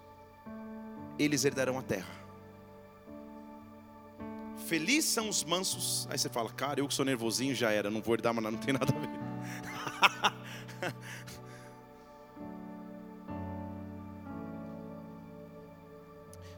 [1.19, 2.09] eles herdarão a terra.
[4.67, 6.09] Felizes são os mansos.
[6.11, 8.57] Aí você fala, cara, eu que sou nervosinho já era, não vou herdar, mas não
[8.57, 8.99] tem nada a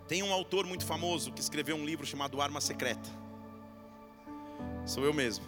[0.09, 3.11] Tem um autor muito famoso que escreveu um livro chamado Arma Secreta.
[4.87, 5.45] Sou eu mesmo.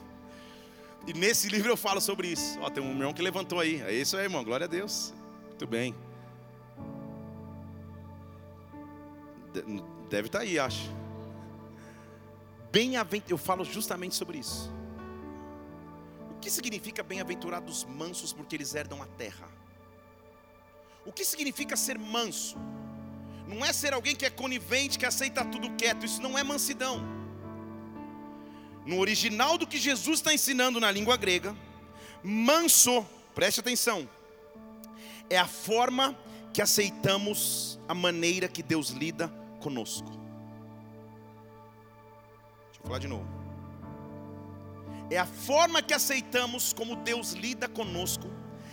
[1.07, 2.61] E nesse livro eu falo sobre isso.
[2.61, 3.81] Ó, tem um irmão que levantou aí.
[3.81, 4.45] É isso aí, irmão.
[4.45, 5.15] Glória a Deus.
[5.49, 5.95] Muito bem.
[10.11, 10.91] Deve estar tá aí, acho.
[12.71, 14.71] Bem-aventurado, eu falo justamente sobre isso.
[16.31, 19.49] O que significa bem-aventurados mansos porque eles herdam a terra?
[21.07, 22.57] O que significa ser manso?
[23.51, 26.07] Não é ser alguém que é conivente, que aceita tudo quieto.
[26.07, 27.03] Isso não é mansidão.
[28.87, 31.55] No original do que Jesus está ensinando na língua grega,
[32.23, 34.09] manso, preste atenção,
[35.29, 36.17] é a forma
[36.53, 39.29] que aceitamos a maneira que Deus lida
[39.61, 40.09] conosco.
[42.69, 43.29] Deixa eu falar de novo.
[45.11, 48.31] É a forma que aceitamos como Deus lida conosco,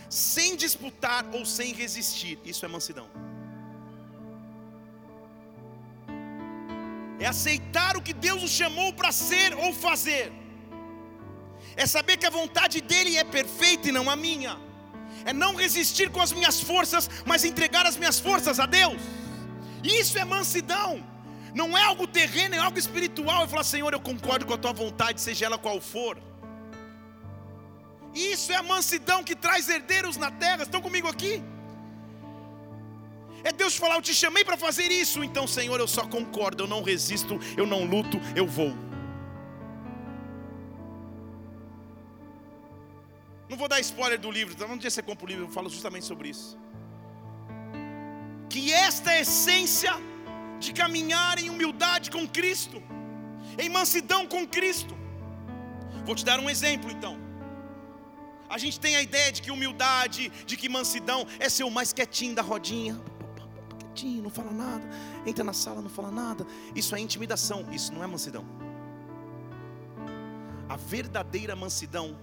[0.08, 2.38] sem disputar ou sem resistir.
[2.46, 3.10] Isso é mansidão.
[7.20, 10.32] É aceitar o que Deus nos chamou para ser ou fazer,
[11.76, 14.58] é saber que a vontade dEle é perfeita e não a minha,
[15.26, 19.02] é não resistir com as minhas forças, mas entregar as minhas forças a Deus.
[19.84, 21.04] Isso é mansidão,
[21.54, 23.42] não é algo terreno, é algo espiritual.
[23.42, 26.18] Eu falar, Senhor, eu concordo com a tua vontade, seja ela qual for.
[28.14, 30.64] Isso é a mansidão que traz herdeiros na terra.
[30.64, 31.44] Estão comigo aqui?
[33.48, 35.24] É Deus falar: Eu te chamei para fazer isso.
[35.28, 38.74] Então, Senhor, eu só concordo, eu não resisto, eu não luto, eu vou.
[43.50, 45.70] Não vou dar spoiler do livro, então um dia você compra o livro, eu falo
[45.70, 46.58] justamente sobre isso.
[48.50, 49.94] Que esta é a essência
[50.60, 52.84] de caminhar em humildade com Cristo,
[53.58, 54.94] em mansidão com Cristo.
[56.04, 57.16] Vou te dar um exemplo então.
[58.50, 61.94] A gente tem a ideia de que humildade, de que mansidão é ser o mais
[61.94, 62.98] quietinho da rodinha
[63.98, 64.88] quietinho, não fala nada,
[65.26, 66.46] entra na sala, não fala nada.
[66.76, 68.46] Isso é intimidação, isso não é mansidão.
[70.70, 72.16] A verdadeira mansidão,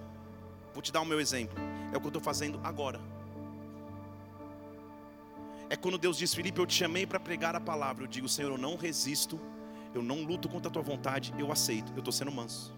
[0.72, 1.58] vou te dar o meu exemplo,
[1.92, 3.00] é o que eu estou fazendo agora.
[5.68, 8.04] É quando Deus diz, Felipe, eu te chamei para pregar a palavra.
[8.04, 9.40] Eu digo, Senhor, eu não resisto,
[9.94, 12.72] eu não luto contra a tua vontade, eu aceito, eu estou sendo manso.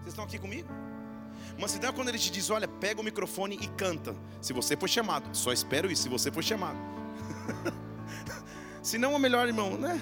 [0.00, 0.68] Vocês estão aqui comigo?
[1.58, 4.16] Mansidão é quando ele te diz: Olha, pega o microfone e canta.
[4.40, 7.01] Se você for chamado, só espero isso, se você for chamado.
[8.82, 10.00] Se não, é melhor, irmão, né?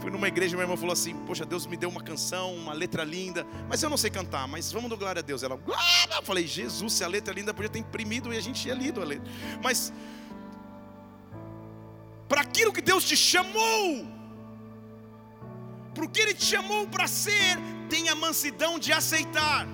[0.00, 3.04] Fui numa igreja, minha irmã falou assim: Poxa, Deus me deu uma canção, uma letra
[3.04, 5.42] linda, mas eu não sei cantar, mas vamos do glória a Deus.
[5.42, 6.14] Ela, glória!
[6.16, 8.74] Eu falei: Jesus, se a letra é linda, podia ter imprimido e a gente tinha
[8.74, 9.30] lido a letra.
[9.62, 9.92] Mas,
[12.28, 14.06] para aquilo que Deus te chamou,
[15.94, 17.58] para o que Ele te chamou para ser,
[17.90, 19.66] tenha mansidão de aceitar.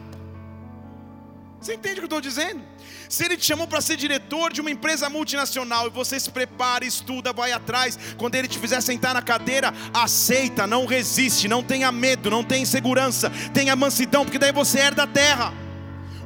[1.61, 2.63] Você entende o que eu estou dizendo?
[3.09, 6.85] Se ele te chamou para ser diretor de uma empresa multinacional e você se prepara,
[6.85, 11.91] estuda, vai atrás, quando ele te fizer sentar na cadeira, aceita, não resiste, não tenha
[11.91, 15.66] medo, não tenha insegurança, tenha mansidão, porque daí você herda a terra.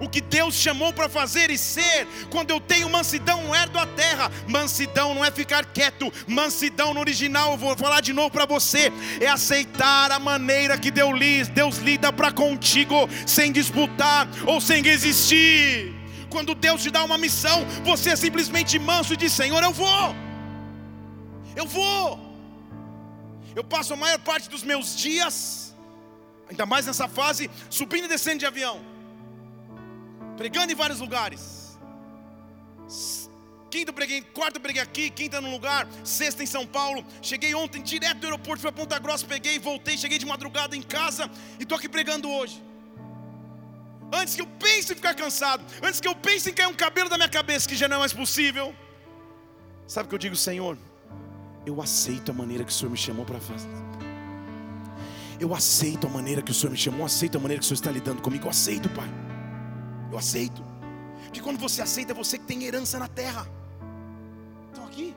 [0.01, 4.31] O que Deus chamou para fazer e ser, quando eu tenho mansidão, herdo a terra.
[4.49, 8.91] Mansidão não é ficar quieto, mansidão no original, eu vou falar de novo para você,
[9.21, 15.95] é aceitar a maneira que Deus, Deus lida para contigo, sem disputar ou sem resistir.
[16.31, 20.15] Quando Deus te dá uma missão, você é simplesmente manso e diz: Senhor, eu vou.
[21.55, 22.31] Eu vou.
[23.55, 25.75] Eu passo a maior parte dos meus dias,
[26.49, 28.81] ainda mais nessa fase, subindo e descendo de avião,
[30.41, 31.79] pregando em vários lugares.
[33.71, 37.05] Quinto preguei, quarto preguei aqui, quinta no lugar, sexta em São Paulo.
[37.21, 40.81] Cheguei ontem direto do aeroporto, fui a Ponta Grossa, peguei, voltei, cheguei de madrugada em
[40.81, 42.63] casa e estou aqui pregando hoje
[44.13, 47.09] antes que eu pense em ficar cansado, antes que eu pense em cair um cabelo
[47.09, 48.75] da minha cabeça, que já não é mais possível.
[49.87, 50.77] Sabe o que eu digo, Senhor?
[51.65, 53.69] Eu aceito a maneira que o Senhor me chamou para fazer.
[55.39, 57.81] Eu aceito a maneira que o Senhor me chamou, aceito a maneira que o Senhor
[57.83, 58.47] está lidando comigo.
[58.47, 59.09] Eu aceito, Pai.
[60.11, 60.63] Eu aceito.
[61.25, 63.47] Porque quando você aceita, é você que tem herança na terra.
[64.71, 65.15] Estão aqui?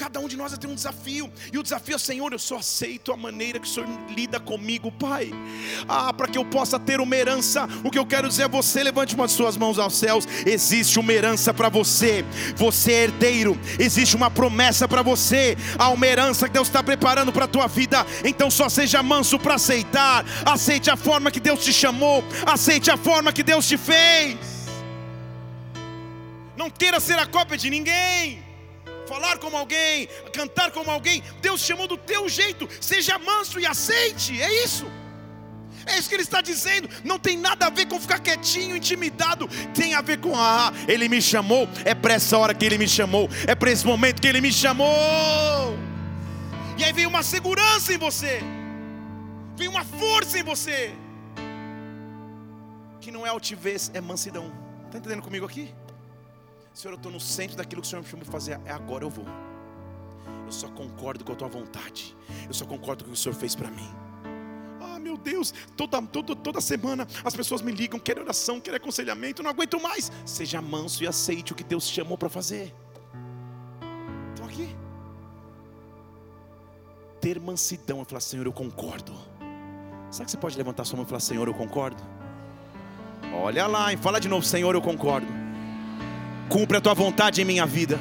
[0.00, 3.12] Cada um de nós tem um desafio, e o desafio é: Senhor, eu só aceito
[3.12, 3.86] a maneira que o Senhor
[4.16, 5.30] lida comigo, Pai.
[5.86, 8.82] Ah, para que eu possa ter uma herança, o que eu quero dizer é: você
[8.82, 10.26] levante uma de suas mãos aos céus.
[10.46, 12.24] Existe uma herança para você,
[12.56, 17.30] você é herdeiro, existe uma promessa para você, há uma herança que Deus está preparando
[17.30, 18.06] para a tua vida.
[18.24, 22.96] Então só seja manso para aceitar, aceite a forma que Deus te chamou, aceite a
[22.96, 24.38] forma que Deus te fez.
[26.56, 28.49] Não queira ser a cópia de ninguém
[29.10, 31.20] falar como alguém, cantar como alguém.
[31.40, 32.68] Deus chamou do teu jeito.
[32.80, 34.40] Seja manso e aceite.
[34.40, 34.86] É isso.
[35.84, 36.88] É isso que ele está dizendo.
[37.02, 39.48] Não tem nada a ver com ficar quietinho, intimidado.
[39.74, 41.68] Tem a ver com ah, ele me chamou.
[41.84, 43.28] É para essa hora que ele me chamou.
[43.48, 45.76] É para esse momento que ele me chamou.
[46.78, 48.40] E aí vem uma segurança em você.
[49.56, 50.94] Vem uma força em você.
[53.00, 54.52] Que não é altivez, é mansidão.
[54.86, 55.74] Está entendendo comigo aqui?
[56.72, 59.04] Senhor, eu estou no centro daquilo que o Senhor me chamou para fazer, é agora
[59.04, 59.26] eu vou.
[60.46, 63.34] Eu só concordo com a tua vontade, eu só concordo com o que o Senhor
[63.34, 63.88] fez para mim.
[64.80, 69.42] Ah, meu Deus, toda, toda, toda semana as pessoas me ligam, querem oração, querem aconselhamento,
[69.42, 70.10] não aguento mais.
[70.24, 72.74] Seja manso e aceite o que Deus chamou para fazer.
[74.30, 74.74] Estou aqui.
[77.20, 79.12] Ter mansidão e falar, Senhor, eu concordo.
[80.10, 82.02] Sabe que você pode levantar sua mão e falar, Senhor, eu concordo?
[83.34, 85.39] Olha lá, e fala de novo, Senhor, eu concordo
[86.50, 87.98] cumpre a tua vontade em minha vida.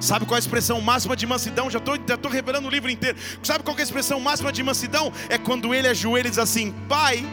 [0.00, 1.68] Sabe qual é a expressão máxima de mansidão?
[1.68, 3.18] Já estou já tô revelando o livro inteiro.
[3.42, 5.12] Sabe qual é a expressão máxima de mansidão?
[5.28, 7.26] É quando ele ajoelha e diz assim: Pai,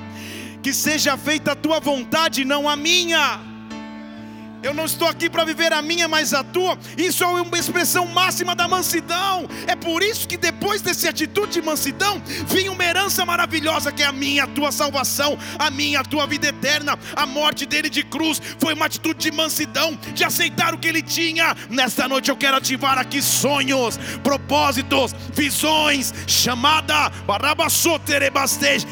[0.63, 3.54] que seja feita a tua vontade, não a minha.
[4.65, 6.75] Eu não estou aqui para viver a minha, mas a tua.
[6.97, 9.47] Isso é uma expressão máxima da mansidão.
[9.67, 14.07] É por isso que depois dessa atitude de mansidão, vinha uma herança maravilhosa que é
[14.07, 16.97] a minha, a tua salvação, a minha, a tua vida eterna.
[17.15, 21.03] A morte dele de cruz foi uma atitude de mansidão, de aceitar o que ele
[21.03, 21.55] tinha.
[21.69, 27.11] Nesta noite eu quero ativar aqui sonhos, propósitos, visões, chamada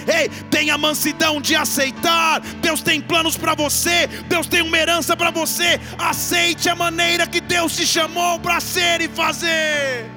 [0.08, 2.42] Ei, tenha mansidão de aceitar.
[2.62, 7.26] Deus tem planos para você, Deus tem uma herança para você você aceite a maneira
[7.26, 10.10] que Deus te chamou para ser e fazer.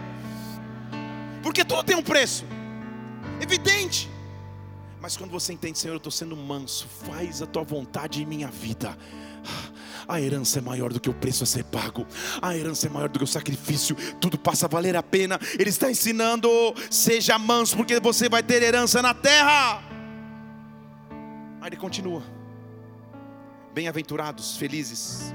[1.43, 2.45] Porque tudo tem um preço,
[3.41, 4.11] evidente.
[5.01, 8.49] Mas quando você entende, Senhor, eu estou sendo manso, faz a tua vontade em minha
[8.49, 8.97] vida.
[10.09, 12.07] A herança é maior do que o preço a ser pago.
[12.43, 13.97] A herança é maior do que o sacrifício.
[14.21, 15.39] Tudo passa a valer a pena.
[15.59, 16.49] Ele está ensinando:
[16.91, 19.83] seja manso, porque você vai ter herança na terra.
[21.61, 22.23] Aí ele continua:
[23.77, 25.35] Bem-aventurados, felizes,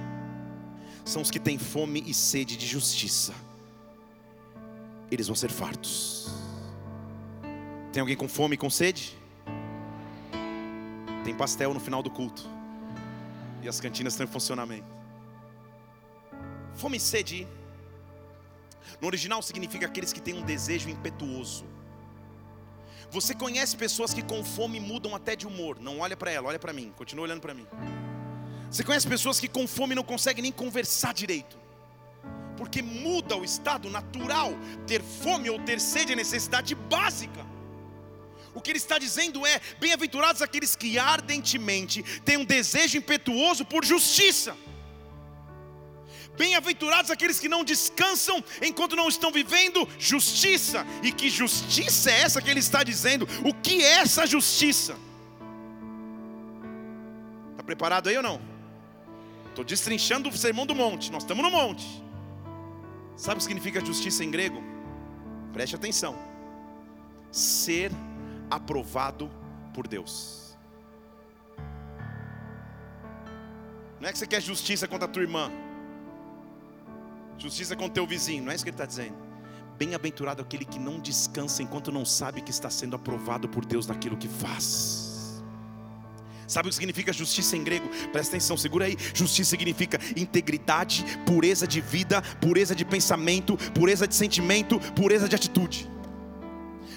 [1.05, 3.35] são os que têm fome e sede de justiça.
[5.11, 6.27] Eles vão ser fartos.
[7.93, 9.15] Tem alguém com fome e com sede?
[11.23, 12.49] Tem pastel no final do culto.
[13.61, 14.91] E as cantinas estão em funcionamento.
[16.73, 17.47] Fome e sede.
[18.99, 21.63] No original significa aqueles que têm um desejo impetuoso.
[23.11, 25.79] Você conhece pessoas que com fome mudam até de humor.
[25.79, 26.91] Não olha para ela, olha para mim.
[26.97, 27.67] Continua olhando para mim.
[28.71, 31.59] Você conhece pessoas que com fome não conseguem nem conversar direito.
[32.55, 34.53] Porque muda o estado natural.
[34.87, 37.45] Ter fome ou ter sede é necessidade básica.
[38.53, 43.83] O que ele está dizendo é: bem-aventurados aqueles que ardentemente têm um desejo impetuoso por
[43.83, 44.55] justiça.
[46.37, 50.85] Bem-aventurados aqueles que não descansam enquanto não estão vivendo justiça.
[51.03, 53.27] E que justiça é essa que ele está dizendo?
[53.43, 54.95] O que é essa justiça?
[57.51, 58.50] Está preparado aí ou não?
[59.51, 61.11] Estou destrinchando o sermão do monte.
[61.11, 61.85] Nós estamos no monte.
[63.17, 64.63] Sabe o que significa justiça em grego?
[65.51, 66.15] Preste atenção.
[67.31, 67.91] Ser
[68.49, 69.29] aprovado
[69.73, 70.57] por Deus.
[73.99, 75.51] Não é que você quer justiça contra a tua irmã,
[77.37, 79.15] justiça contra o teu vizinho, não é isso que ele está dizendo.
[79.77, 84.17] Bem-aventurado aquele que não descansa enquanto não sabe que está sendo aprovado por Deus naquilo
[84.17, 85.10] que faz.
[86.51, 87.87] Sabe o que significa justiça em grego?
[88.11, 88.97] Presta atenção, segura aí.
[89.13, 95.89] Justiça significa integridade, pureza de vida, pureza de pensamento, pureza de sentimento, pureza de atitude.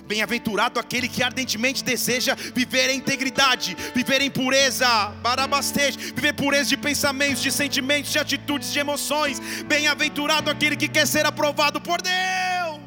[0.08, 4.88] Bem-aventurado aquele que ardentemente deseja viver em integridade, viver em pureza,
[5.22, 9.38] barabastej, viver pureza de pensamentos, de sentimentos, de atitudes, de emoções.
[9.66, 12.80] Bem-aventurado aquele que quer ser aprovado por Deus.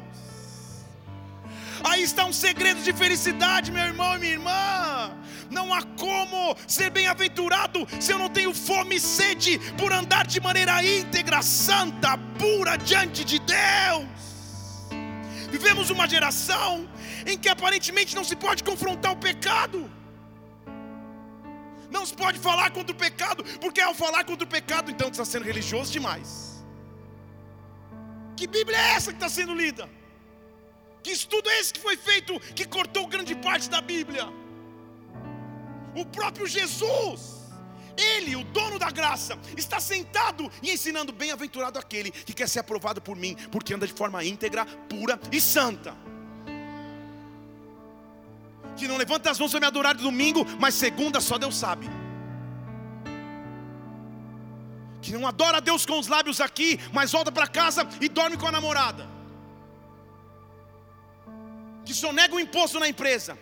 [1.82, 5.18] Aí está um segredo de felicidade, meu irmão e minha irmã.
[5.50, 10.40] Não há como ser bem-aventurado se eu não tenho fome e sede por andar de
[10.40, 14.06] maneira íntegra, santa, pura diante de Deus.
[15.50, 16.88] Vivemos uma geração
[17.26, 19.90] em que aparentemente não se pode confrontar o pecado.
[21.90, 25.24] Não se pode falar contra o pecado, porque ao falar contra o pecado, então está
[25.24, 26.62] sendo religioso demais.
[28.36, 29.88] Que Bíblia é essa que está sendo lida?
[31.02, 34.26] Que estudo é esse que foi feito que cortou grande parte da Bíblia?
[35.94, 37.50] O próprio Jesus,
[37.96, 43.00] Ele, o dono da graça, está sentado e ensinando: bem-aventurado aquele que quer ser aprovado
[43.00, 46.08] por mim, porque anda de forma íntegra, pura e santa
[48.78, 51.86] que não levanta as mãos para me adorar de domingo, mas segunda só Deus sabe.
[55.02, 58.46] Que não adora Deus com os lábios aqui, mas volta para casa e dorme com
[58.46, 59.08] a namorada.
[61.84, 63.38] Que só nega o imposto na empresa,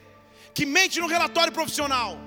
[0.54, 2.18] que mente no relatório profissional,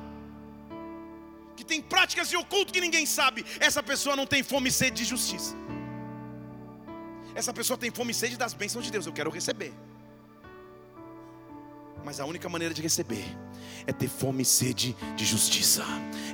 [1.59, 3.45] que tem práticas de oculto que ninguém sabe.
[3.59, 5.53] Essa pessoa não tem fome e sede de justiça.
[7.35, 9.05] Essa pessoa tem fome e sede das bênçãos de Deus.
[9.05, 9.73] Eu quero receber.
[12.03, 13.25] Mas a única maneira de receber
[13.85, 15.83] é ter fome e sede de justiça.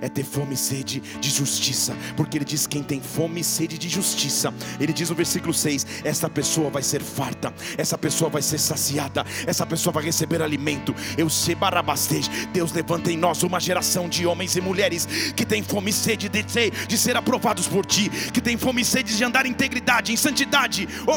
[0.02, 1.96] É ter fome e sede de justiça.
[2.16, 5.86] Porque ele diz: quem tem fome e sede de justiça, ele diz no versículo 6:
[6.04, 10.94] essa pessoa vai ser farta, essa pessoa vai ser saciada, essa pessoa vai receber alimento.
[11.18, 12.24] Eu sei barabastej.
[12.54, 15.06] Deus levanta em nós uma geração de homens e mulheres
[15.36, 18.82] que tem fome e sede de ser, de ser aprovados por ti, que tem fome
[18.82, 21.16] e sede de andar em integridade, em santidade, oh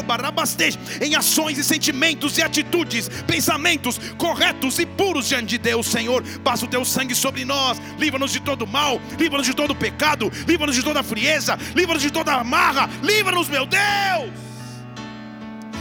[1.03, 4.38] em ações e sentimentos e atitudes, pensamentos corretos
[4.79, 6.23] e puros diante de Deus, Senhor.
[6.43, 10.75] Passa o teu sangue sobre nós, livra-nos de todo mal, livra-nos de todo pecado, livra-nos
[10.75, 14.31] de toda frieza, livra-nos de toda amarra, livra-nos, meu Deus.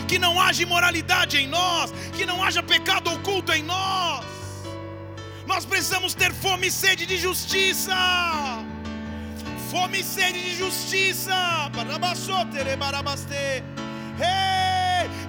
[0.07, 4.25] Que não haja imoralidade em nós, que não haja pecado oculto em nós.
[5.47, 7.95] Nós precisamos ter fome e sede de justiça.
[9.71, 11.35] Fome e sede de justiça.
[14.21, 14.58] Hey!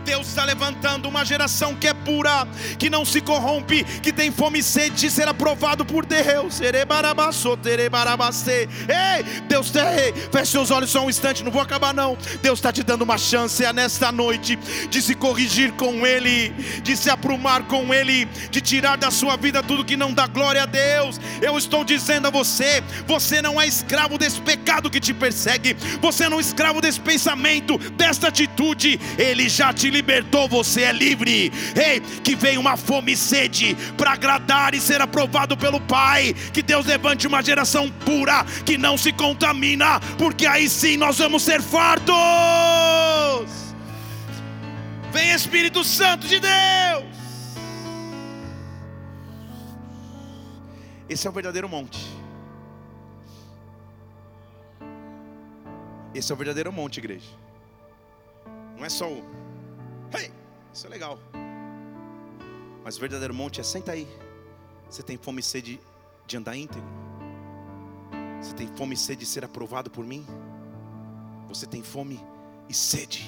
[0.10, 2.47] Deus está levantando uma geração que é pura,
[2.80, 6.60] que não se corrompe, que tem fome e sede de ser aprovado por Deus.
[6.60, 6.72] Ei,
[9.47, 12.18] Deus tem, feche seus olhos só um instante, não vou acabar não.
[12.41, 14.55] Deus está te dando uma chance é nesta noite
[14.89, 16.49] de se corrigir com Ele,
[16.82, 20.64] de se aprumar com Ele, de tirar da sua vida tudo que não dá glória
[20.64, 21.22] a Deus.
[21.39, 26.28] Eu estou dizendo a você, você não é escravo desse pecado que te persegue, você
[26.28, 31.52] não é escravo desse pensamento, desta atitude, Ele já te libertou, você é livre.
[31.76, 36.34] Ei, que venha uma fome e sede para agradar e ser aprovado pelo Pai.
[36.54, 41.43] Que Deus levante uma geração pura que não se contamina, porque aí sim nós vamos
[41.43, 42.16] ser fartos.
[45.12, 47.04] Vem Espírito Santo de Deus.
[51.10, 52.00] Esse é o verdadeiro monte.
[56.14, 57.30] Esse é o verdadeiro monte, igreja.
[58.78, 59.39] Não é só o.
[60.14, 60.32] Hey,
[60.74, 61.20] isso é legal.
[62.84, 64.07] Mas o verdadeiro monte é senta aí.
[64.89, 65.80] Você tem fome e sede
[66.26, 66.88] de andar íntegro?
[68.41, 70.26] Você tem fome e sede de ser aprovado por mim?
[71.47, 72.20] Você tem fome
[72.68, 73.28] e sede.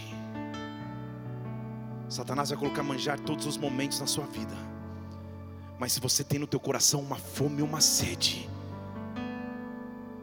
[2.09, 4.55] Satanás vai colocar manjar todos os momentos na sua vida.
[5.79, 8.49] Mas se você tem no teu coração uma fome e uma sede,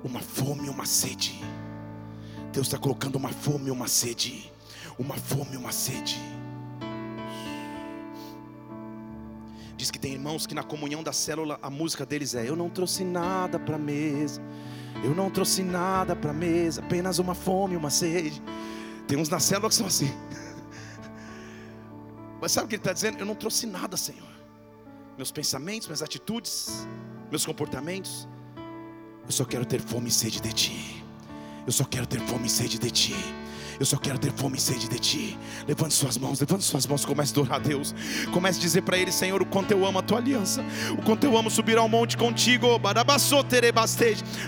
[0.04, 1.40] uma fome e uma sede,
[2.52, 4.52] Deus está colocando uma fome e uma sede,
[4.98, 6.37] uma fome e uma sede.
[9.78, 12.68] Diz que tem irmãos que na comunhão da célula a música deles é: Eu não
[12.68, 14.42] trouxe nada para mesa,
[15.04, 18.42] eu não trouxe nada para mesa, apenas uma fome, uma sede.
[19.06, 20.12] Tem uns na célula que são assim.
[22.42, 23.20] Mas sabe o que ele está dizendo?
[23.20, 24.26] Eu não trouxe nada, Senhor.
[25.16, 26.84] Meus pensamentos, minhas atitudes,
[27.30, 28.28] meus comportamentos.
[29.26, 31.04] Eu só quero ter fome e sede de Ti.
[31.64, 33.14] Eu só quero ter fome e sede de Ti.
[33.78, 35.38] Eu só quero ter fome e sede de ti.
[35.66, 37.94] Levante suas mãos, levante suas mãos, comece a adorar a Deus.
[38.32, 41.24] Comece a dizer para Ele, Senhor, o quanto eu amo a tua aliança, o quanto
[41.24, 42.80] eu amo subir ao monte contigo.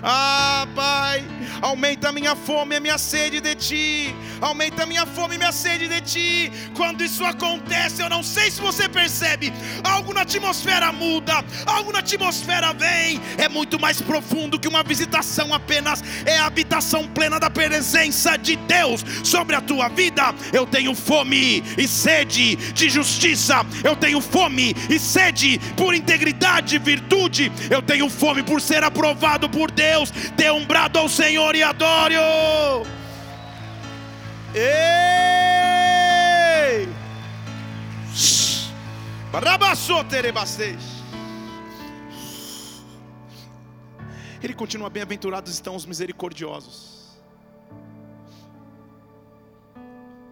[0.03, 1.25] Ah, Pai,
[1.63, 4.15] aumenta a minha fome e a minha sede de ti.
[4.41, 6.53] Aumenta a minha fome e minha sede de ti.
[6.75, 9.53] Quando isso acontece, eu não sei se você percebe,
[9.85, 13.21] algo na atmosfera muda, algo na atmosfera vem.
[13.39, 18.57] É muito mais profundo que uma visitação apenas, é a habitação plena da presença de
[18.57, 20.35] Deus sobre a tua vida.
[20.53, 26.79] Eu tenho fome e sede de justiça, eu tenho fome e sede por integridade e
[26.79, 30.11] virtude, eu tenho fome por ser aprovado por Deus.
[30.37, 32.87] Dê um brado ao Senhor e adore-o.
[34.55, 35.41] Ei!
[44.43, 46.90] Ele continua bem-aventurados estão os misericordiosos.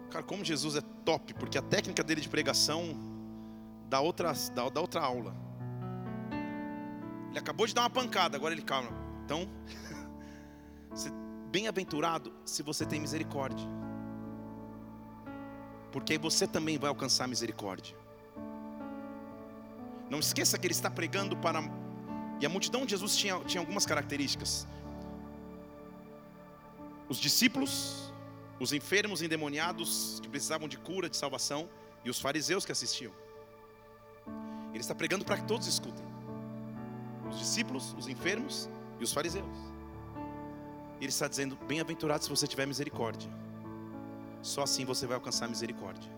[0.09, 2.97] Cara, como Jesus é top, porque a técnica dele de pregação
[3.87, 5.35] dá outra, dá, dá outra aula.
[7.29, 8.89] Ele acabou de dar uma pancada, agora ele calma.
[9.23, 9.47] Então,
[11.51, 13.67] bem-aventurado se você tem misericórdia.
[15.91, 17.95] Porque aí você também vai alcançar misericórdia.
[20.09, 21.61] Não esqueça que ele está pregando para.
[22.39, 24.67] E a multidão de Jesus tinha, tinha algumas características.
[27.07, 28.08] Os discípulos
[28.59, 31.69] os enfermos endemoniados que precisavam de cura, de salvação,
[32.03, 33.11] e os fariseus que assistiam.
[34.69, 36.05] Ele está pregando para que todos escutem:
[37.29, 39.57] os discípulos, os enfermos e os fariseus.
[40.99, 43.29] Ele está dizendo: Bem-aventurado se você tiver misericórdia,
[44.41, 46.11] só assim você vai alcançar misericórdia.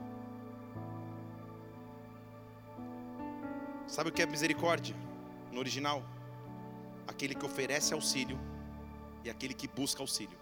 [3.88, 4.96] Sabe o que é misericórdia
[5.52, 6.04] no original?
[7.08, 8.40] Aquele que oferece auxílio
[9.24, 10.41] e aquele que busca auxílio.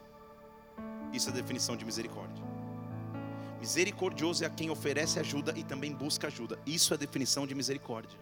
[1.13, 2.43] Isso é a definição de misericórdia.
[3.59, 6.57] Misericordioso é quem oferece ajuda e também busca ajuda.
[6.65, 8.17] Isso é a definição de misericórdia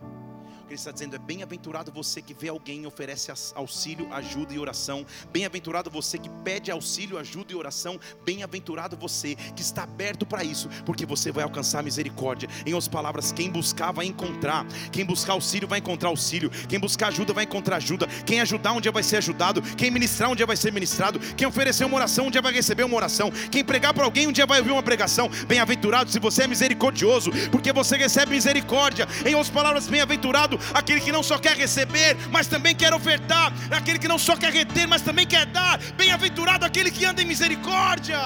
[0.68, 4.60] que ele está dizendo é bem-aventurado você que vê alguém e oferece auxílio, ajuda e
[4.60, 5.06] oração.
[5.32, 7.98] Bem-aventurado você que pede auxílio, ajuda e oração.
[8.26, 12.50] Bem-aventurado você que está aberto para isso, porque você vai alcançar misericórdia.
[12.66, 14.66] Em outras palavras, quem buscar vai encontrar.
[14.92, 16.50] Quem buscar auxílio vai encontrar auxílio.
[16.68, 18.06] Quem buscar ajuda vai encontrar ajuda.
[18.26, 19.62] Quem ajudar um dia vai ser ajudado.
[19.62, 21.20] Quem ministrar um dia vai ser ministrado.
[21.38, 23.32] Quem oferecer uma oração um dia vai receber uma oração.
[23.50, 25.30] Quem pregar para alguém um dia vai ouvir uma pregação.
[25.48, 29.08] Bem-aventurado se você é misericordioso, porque você recebe misericórdia.
[29.26, 34.00] Em outras palavras, bem-aventurado aquele que não só quer receber, mas também quer ofertar, aquele
[34.00, 35.80] que não só quer reter, mas também quer dar.
[35.94, 38.20] Bem-aventurado aquele que anda em misericórdia.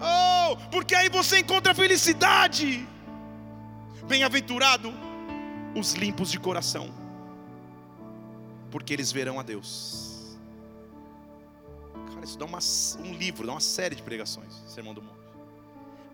[0.00, 2.86] Oh, porque aí você encontra felicidade.
[4.06, 4.94] Bem-aventurado
[5.74, 6.90] os limpos de coração,
[8.70, 10.38] porque eles verão a Deus.
[12.12, 12.58] Cara, isso dá uma,
[13.00, 15.18] um livro, dá uma série de pregações, Sermão do Monte.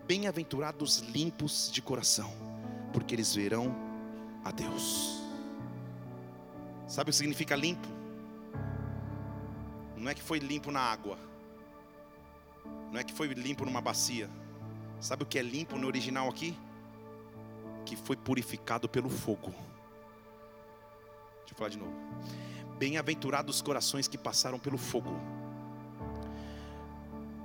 [0.07, 2.31] Bem-aventurados limpos de coração,
[2.91, 3.75] porque eles verão
[4.45, 5.19] a Deus.
[6.87, 7.87] Sabe o que significa limpo?
[9.97, 11.17] Não é que foi limpo na água,
[12.91, 14.29] não é que foi limpo numa bacia.
[15.01, 16.57] Sabe o que é limpo no original aqui?
[17.85, 19.49] Que foi purificado pelo fogo.
[21.39, 21.93] Deixa eu falar de novo.
[22.77, 25.11] Bem-aventurados os corações que passaram pelo fogo.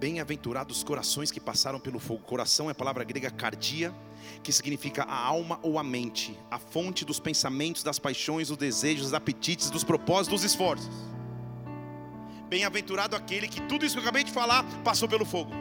[0.01, 2.23] Bem-aventurados os corações que passaram pelo fogo.
[2.23, 3.95] Coração é a palavra grega cardia,
[4.43, 9.03] que significa a alma ou a mente, a fonte dos pensamentos, das paixões, dos desejos,
[9.03, 10.89] dos apetites, dos propósitos, dos esforços.
[12.49, 15.53] Bem-aventurado aquele que tudo isso que eu acabei de falar passou pelo fogo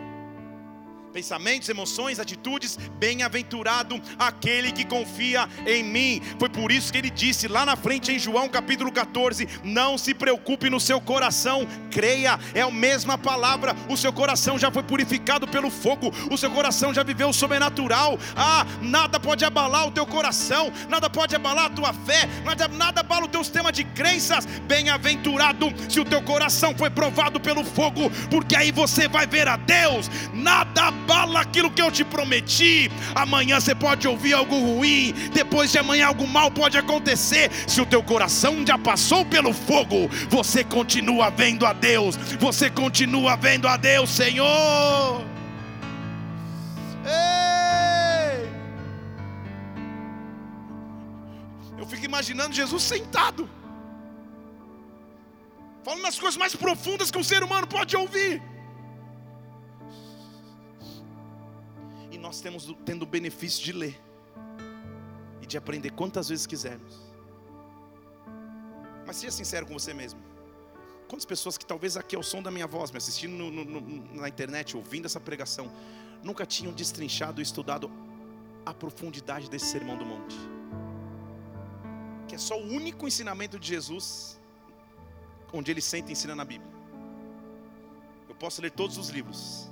[1.10, 2.78] pensamentos, emoções, atitudes.
[2.98, 6.22] Bem-aventurado aquele que confia em mim.
[6.38, 10.14] Foi por isso que ele disse lá na frente em João capítulo 14: Não se
[10.14, 13.76] preocupe no seu coração, creia, é a mesma palavra.
[13.90, 18.18] O seu coração já foi purificado pelo fogo, o seu coração já viveu o sobrenatural.
[18.36, 23.02] Ah, nada pode abalar o teu coração, nada pode abalar a tua fé, nada, nada
[23.02, 24.46] abala o teu sistema de crenças.
[24.46, 29.58] Bem-aventurado se o teu coração foi provado pelo fogo, porque aí você vai ver a
[29.58, 30.10] Deus.
[30.34, 32.92] Nada abala aquilo que eu te prometi.
[33.16, 37.52] Amanhã você pode ouvir algo ruim, depois de amanhã algo mal pode acontecer.
[37.68, 43.36] Se o teu coração já passou pelo fogo, você continua vendo a Deus, você continua
[43.36, 45.26] vendo a Deus, Senhor.
[47.06, 48.50] Ei!
[51.78, 53.50] Eu fico imaginando Jesus sentado,
[55.84, 58.49] falando as coisas mais profundas que um ser humano pode ouvir.
[62.30, 64.00] Nós temos tendo o benefício de ler
[65.42, 66.96] e de aprender quantas vezes quisermos.
[69.04, 70.22] Mas seja sincero com você mesmo.
[71.08, 73.82] Quantas pessoas que talvez aqui ao som da minha voz, me assistindo no, no,
[74.14, 75.72] na internet, ouvindo essa pregação,
[76.24, 77.90] nunca tinham destrinchado e estudado
[78.64, 80.36] a profundidade desse sermão do monte?
[82.28, 84.40] Que é só o único ensinamento de Jesus
[85.52, 86.72] onde ele senta e ensina na Bíblia.
[88.30, 89.68] Eu posso ler todos os livros,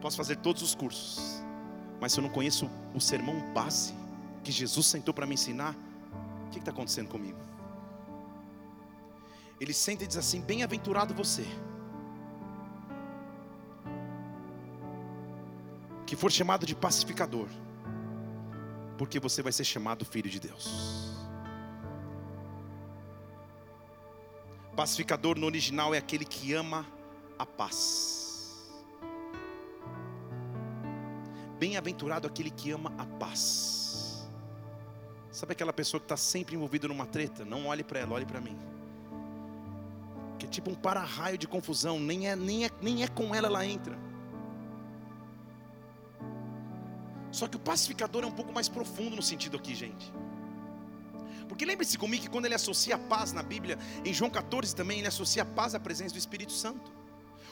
[0.00, 1.44] posso fazer todos os cursos,
[2.00, 3.94] mas se eu não conheço o sermão base
[4.44, 5.74] que Jesus sentou para me ensinar,
[6.46, 7.38] o que está acontecendo comigo?
[9.60, 11.46] Ele senta e diz assim: Bem-aventurado você,
[16.06, 17.48] que for chamado de pacificador,
[18.96, 21.16] porque você vai ser chamado filho de Deus.
[24.76, 26.86] Pacificador no original é aquele que ama
[27.38, 28.15] a paz.
[31.58, 34.28] Bem-aventurado aquele que ama a paz.
[35.30, 37.44] Sabe aquela pessoa que está sempre envolvida numa treta?
[37.44, 38.56] Não olhe para ela, olhe para mim.
[40.38, 43.46] Que é tipo um para-raio de confusão, nem é, nem, é, nem é com ela
[43.46, 43.98] ela entra.
[47.30, 50.10] Só que o pacificador é um pouco mais profundo no sentido aqui, gente.
[51.46, 54.98] Porque lembre-se comigo que quando ele associa a paz na Bíblia, em João 14 também,
[54.98, 56.90] ele associa a paz à presença do Espírito Santo.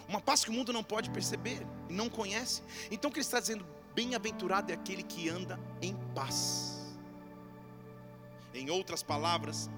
[0.08, 2.62] Uma paz que o mundo não pode perceber e não conhece.
[2.90, 3.66] Então o que ele está dizendo?
[3.94, 6.96] Bem-aventurado é aquele que anda em paz.
[8.52, 9.70] Em outras palavras,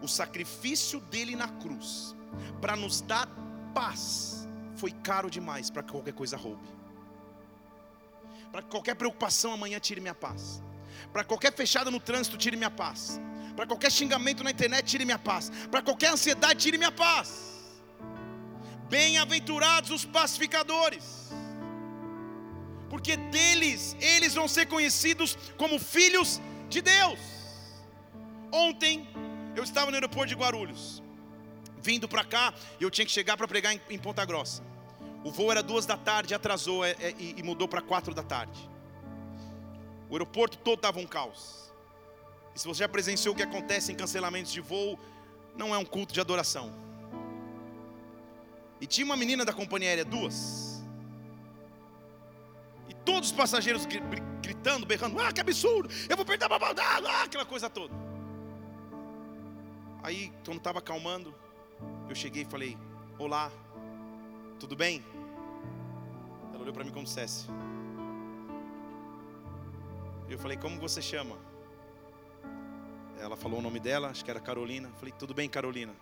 [0.00, 2.14] o sacrifício dele na cruz
[2.60, 3.28] para nos dar
[3.74, 6.68] paz foi caro demais para que qualquer coisa roube.
[8.52, 10.62] Para que qualquer preocupação amanhã tire minha paz.
[11.12, 13.20] Para qualquer fechada no trânsito tire minha paz.
[13.56, 15.50] Para qualquer xingamento na internet tire minha paz.
[15.70, 17.52] Para qualquer ansiedade tire minha paz.
[18.88, 21.32] Bem-aventurados os pacificadores
[22.94, 27.18] porque deles eles vão ser conhecidos como filhos de Deus.
[28.52, 29.04] Ontem
[29.56, 31.02] eu estava no aeroporto de Guarulhos,
[31.82, 34.62] vindo para cá, eu tinha que chegar para pregar em, em, Ponta Grossa.
[35.24, 38.70] O voo era duas da tarde, atrasou é, é, e mudou para quatro da tarde.
[40.08, 41.72] O aeroporto todo estava um caos.
[42.54, 44.96] E se você já presenciou o que acontece em cancelamentos de voo,
[45.56, 46.72] não é um culto de adoração.
[48.80, 50.73] E tinha uma menina da companhia aérea, duas
[53.04, 53.86] Todos os passageiros
[54.42, 57.92] gritando, berrando, ah, que absurdo, eu vou perder a babadada, ah, aquela coisa toda.
[60.02, 61.34] Aí, quando estava acalmando,
[62.08, 62.76] eu cheguei e falei,
[63.18, 63.50] olá,
[64.58, 65.04] tudo bem?
[66.52, 67.46] Ela olhou para mim como dissesse.
[70.28, 71.36] Eu falei, como você chama?
[73.18, 74.88] Ela falou o nome dela, acho que era Carolina.
[74.88, 75.94] Eu falei, tudo bem, Carolina.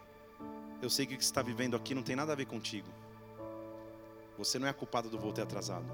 [0.81, 2.89] Eu sei que o que você está vivendo aqui não tem nada a ver contigo.
[4.37, 5.85] Você não é a culpada do voo ter atrasado.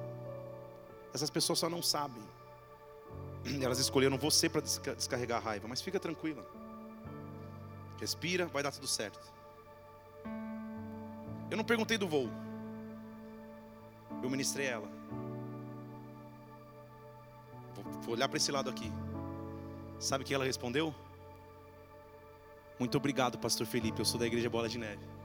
[1.13, 2.23] Essas pessoas só não sabem.
[3.63, 6.45] Elas escolheram você para descarregar a raiva, mas fica tranquila.
[8.01, 9.21] Respira, vai dar tudo certo.
[11.51, 12.29] Eu não perguntei do voo.
[14.23, 14.89] Eu ministrei ela.
[18.03, 18.91] vou olhar para esse lado aqui.
[19.99, 20.95] Sabe o que ela respondeu?
[22.79, 23.99] Muito obrigado, pastor Felipe.
[24.01, 25.18] Eu sou da igreja Bola de Neve.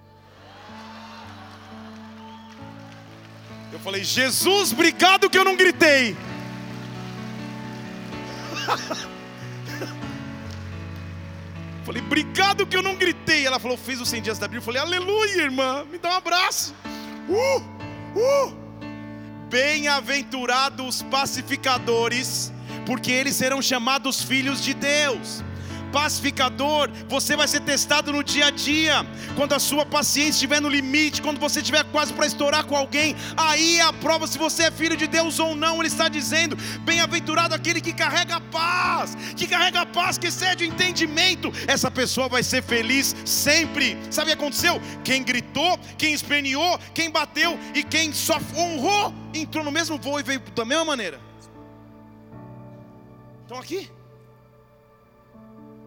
[3.74, 6.15] Eu falei, Jesus, obrigado que eu não gritei.
[11.84, 13.47] falei, obrigado que eu não gritei.
[13.47, 14.59] Ela falou, fez os 100 dias da Bíblia.
[14.59, 16.76] Eu falei, aleluia, irmã, me dá um abraço.
[17.28, 17.57] Uh,
[18.15, 18.55] uh.
[19.49, 22.53] Bem-aventurados pacificadores,
[22.86, 25.43] porque eles serão chamados filhos de Deus
[25.94, 29.06] pacificador, você vai ser testado no dia a dia.
[29.36, 33.16] Quando a sua paciência estiver no limite, quando você estiver quase para estourar com alguém,
[33.38, 35.78] aí é a prova se você é filho de Deus ou não.
[35.78, 40.64] Ele está dizendo: bem-aventurado aquele que carrega a paz, que carrega a paz, que excede
[40.64, 41.54] o entendimento.
[41.68, 43.96] Essa pessoa vai ser feliz sempre.
[44.10, 44.82] Sabe o que aconteceu?
[45.04, 50.24] Quem gritou, quem esperneou, quem bateu e quem só honrou, entrou no mesmo voo e
[50.24, 51.22] veio da mesma maneira.
[53.44, 53.89] Estão aqui?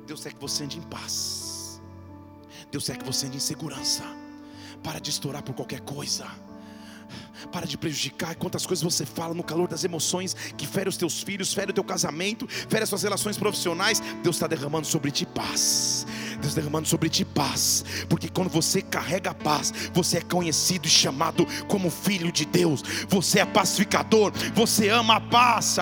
[0.06, 1.80] Deus quer que você ande em paz.
[2.70, 4.04] Deus quer que você ande em segurança.
[4.82, 6.26] Para de estourar por qualquer coisa.
[7.52, 11.22] Para de prejudicar quantas coisas você fala no calor das emoções que fere os teus
[11.22, 14.00] filhos, fere o teu casamento, fere as suas relações profissionais.
[14.22, 16.06] Deus está derramando sobre ti paz.
[16.40, 21.46] Deus derramando sobre ti paz, porque quando você carrega paz, você é conhecido e chamado
[21.66, 22.82] como filho de Deus.
[23.08, 25.78] Você é pacificador, você ama a paz.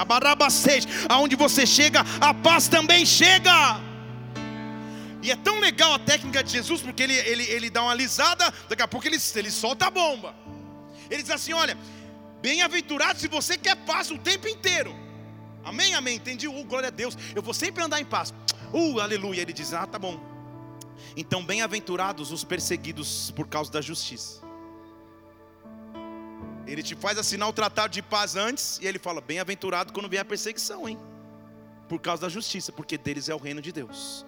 [1.09, 3.94] Aonde você chega, a paz também chega.
[5.25, 8.53] E é tão legal a técnica de Jesus, porque ele, ele, ele dá uma alisada,
[8.69, 10.35] daqui a pouco ele, ele solta a bomba.
[11.11, 11.79] Ele diz assim: olha,
[12.43, 14.95] bem-aventurado se você quer paz o tempo inteiro.
[15.65, 16.17] Amém, amém.
[16.17, 16.47] Entendi.
[16.47, 17.17] Uh, glória a Deus.
[17.35, 18.35] Eu vou sempre andar em paz.
[18.71, 19.41] Uh, aleluia.
[19.41, 20.21] Ele diz: Ah, tá bom.
[21.17, 24.43] Então, bem-aventurados os perseguidos por causa da justiça.
[26.67, 30.21] Ele te faz assinar o tratado de paz antes, e ele fala: Bem-aventurado quando vier
[30.21, 30.99] a perseguição, hein?
[31.89, 34.27] Por causa da justiça, porque deles é o reino de Deus.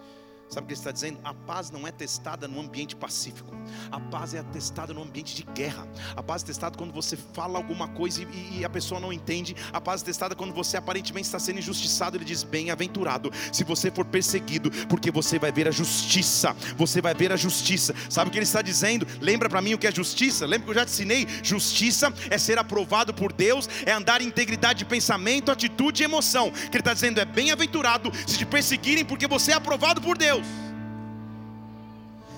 [0.48, 1.18] Sabe o que ele está dizendo?
[1.24, 3.52] A paz não é testada no ambiente pacífico.
[3.90, 5.86] A paz é testada no ambiente de guerra.
[6.14, 9.56] A paz é testada quando você fala alguma coisa e, e, a pessoa não entende.
[9.72, 12.16] A paz é testada quando você aparentemente está sendo injustiçado.
[12.16, 16.54] Ele diz: Bem-aventurado se você for perseguido, porque você vai ver a justiça.
[16.76, 17.92] Você vai ver a justiça.
[18.08, 19.06] Sabe o que ele está dizendo?
[19.20, 20.46] Lembra para mim o que é justiça?
[20.46, 21.26] Lembra que eu já te ensinei?
[21.42, 26.48] Justiça é ser aprovado por Deus, é andar em integridade de pensamento, atitude e emoção.
[26.48, 30.16] O que ele está dizendo é: Bem-aventurado se te perseguirem, porque você é aprovado por
[30.16, 30.35] Deus.
[30.40, 30.66] Deus.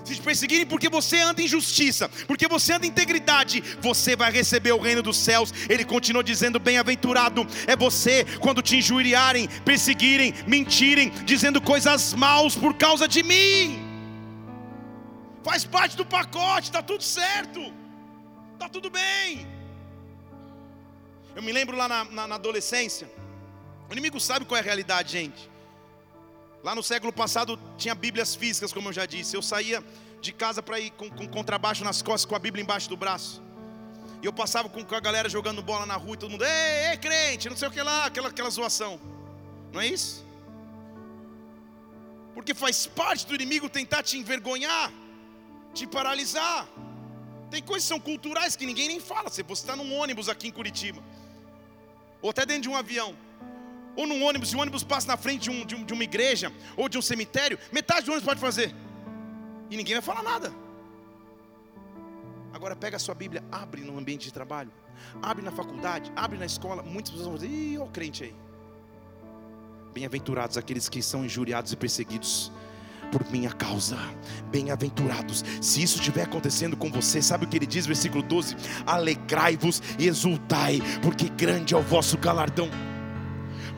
[0.08, 4.32] Se te perseguirem porque você anda em justiça, porque você anda em integridade, você vai
[4.32, 5.52] receber o reino dos céus.
[5.68, 12.74] Ele continua dizendo: Bem-aventurado é você quando te injuriarem, perseguirem, mentirem, dizendo coisas maus por
[12.74, 13.84] causa de mim.
[15.44, 17.60] Faz parte do pacote, está tudo certo,
[18.54, 19.46] está tudo bem.
[21.36, 23.08] Eu me lembro lá na, na, na adolescência,
[23.90, 25.57] o inimigo sabe qual é a realidade, gente.
[26.62, 29.36] Lá no século passado tinha Bíblias físicas, como eu já disse.
[29.36, 29.82] Eu saía
[30.20, 33.42] de casa para ir com, com contrabaixo nas costas, com a Bíblia embaixo do braço.
[34.20, 36.96] E eu passava com, a galera jogando bola na rua e todo mundo, ei, ei,
[36.96, 39.00] crente, não sei o que lá, aquela, aquela zoação.
[39.72, 40.26] Não é isso?
[42.34, 44.92] Porque faz parte do inimigo tentar te envergonhar,
[45.72, 46.68] te paralisar.
[47.50, 49.30] Tem coisas que são culturais que ninguém nem fala.
[49.30, 51.00] Você está num ônibus aqui em Curitiba,
[52.20, 53.14] ou até dentro de um avião
[53.98, 56.04] ou num ônibus, se o ônibus passa na frente de, um, de, um, de uma
[56.04, 58.72] igreja ou de um cemitério, metade do ônibus pode fazer.
[59.68, 60.52] E ninguém vai falar nada.
[62.52, 64.70] Agora pega a sua Bíblia, abre no ambiente de trabalho,
[65.20, 66.80] abre na faculdade, abre na escola.
[66.80, 68.34] Muitas pessoas vão dizer, ih, o crente aí.
[69.92, 72.52] Bem-aventurados aqueles que são injuriados e perseguidos
[73.10, 73.98] por minha causa.
[74.48, 75.44] Bem-aventurados.
[75.60, 78.54] Se isso estiver acontecendo com você, sabe o que ele diz, versículo 12?
[78.86, 82.70] Alegrai-vos e exultai, porque grande é o vosso galardão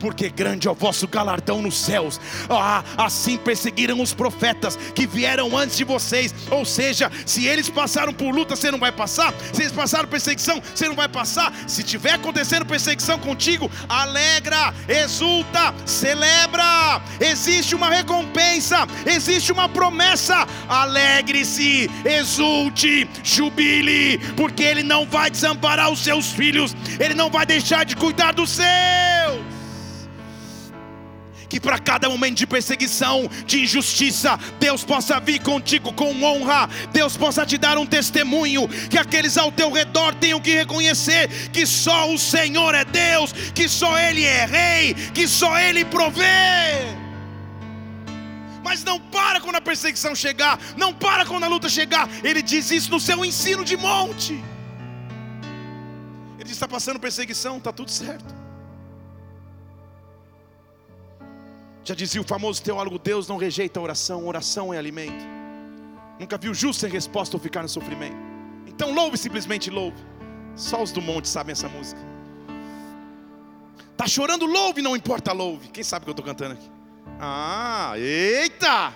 [0.01, 2.19] porque grande é o vosso galardão nos céus.
[2.49, 6.33] Ah, assim perseguiram os profetas que vieram antes de vocês.
[6.49, 9.33] Ou seja, se eles passaram por luta, você não vai passar.
[9.53, 11.53] Se eles passaram perseguição, você não vai passar.
[11.67, 17.01] Se tiver acontecendo perseguição contigo, alegra, exulta, celebra.
[17.19, 20.47] Existe uma recompensa, existe uma promessa.
[20.67, 27.85] Alegre-se, exulte, jubile, porque Ele não vai desamparar os seus filhos, Ele não vai deixar
[27.85, 29.50] de cuidar dos seus
[31.51, 37.17] que para cada momento de perseguição, de injustiça, Deus possa vir contigo com honra, Deus
[37.17, 42.09] possa te dar um testemunho, que aqueles ao teu redor tenham que reconhecer que só
[42.09, 46.23] o Senhor é Deus, que só Ele é Rei, que só Ele provê.
[48.63, 52.07] Mas não para quando a perseguição chegar, não para quando a luta chegar.
[52.23, 54.41] Ele diz isso no seu ensino de monte.
[56.39, 58.40] Ele está passando perseguição, está tudo certo.
[61.83, 65.25] Já dizia o famoso teólogo: Deus não rejeita a oração, oração é alimento.
[66.19, 68.17] Nunca viu justo sem resposta ou ficar no sofrimento.
[68.67, 69.97] Então louve, simplesmente louve.
[70.55, 71.99] Só os do monte sabem essa música.
[73.97, 75.69] Tá chorando, louve, não importa, louve.
[75.69, 76.69] Quem sabe o que eu estou cantando aqui?
[77.19, 78.93] Ah, eita!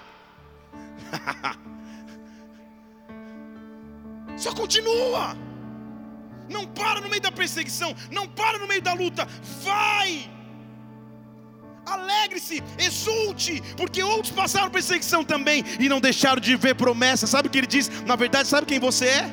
[4.37, 5.35] Só continua.
[6.49, 9.27] Não para no meio da perseguição, não para no meio da luta.
[9.63, 10.34] Vai!
[11.85, 17.27] Alegre-se, exulte, porque outros passaram perseguição também e não deixaram de ver promessa.
[17.27, 17.89] Sabe o que ele diz?
[18.05, 19.31] Na verdade, sabe quem você é?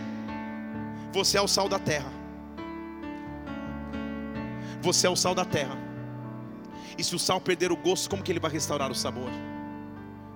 [1.13, 2.13] Você é o sal da terra.
[4.81, 5.77] Você é o sal da terra.
[6.99, 9.31] E se o sal perder o gosto, como que ele vai restaurar o sabor?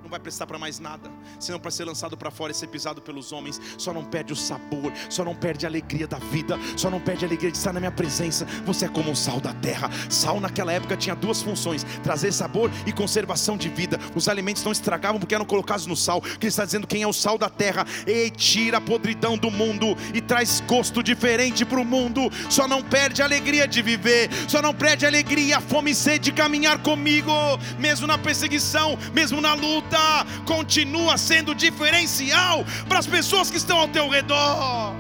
[0.07, 3.03] Não vai prestar para mais nada, senão para ser lançado para fora e ser pisado
[3.03, 3.61] pelos homens.
[3.77, 7.25] Só não perde o sabor, só não perde a alegria da vida, só não perde
[7.25, 8.47] a alegria de estar na minha presença.
[8.65, 9.91] Você é como o sal da terra.
[10.09, 13.99] Sal naquela época tinha duas funções: trazer sabor e conservação de vida.
[14.15, 16.21] Os alimentos não estragavam porque eram colocados no sal.
[16.21, 17.85] Que está dizendo quem é o sal da terra.
[18.07, 22.31] Ei, tira a podridão do mundo e traz gosto diferente para o mundo.
[22.49, 25.95] Só não perde a alegria de viver, só não perde a alegria, a fome e
[25.97, 27.33] sede de caminhar comigo,
[27.77, 29.96] mesmo na perseguição, mesmo na luta
[30.45, 34.95] continua sendo diferencial para as pessoas que estão ao teu redor.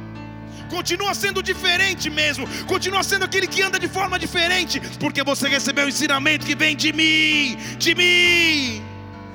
[0.68, 5.86] Continua sendo diferente mesmo, continua sendo aquele que anda de forma diferente, porque você recebeu
[5.86, 8.82] o ensinamento que vem de mim, de mim.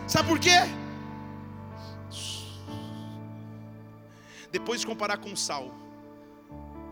[0.07, 0.59] Sabe por quê?
[4.51, 5.74] Depois de comparar com o sal,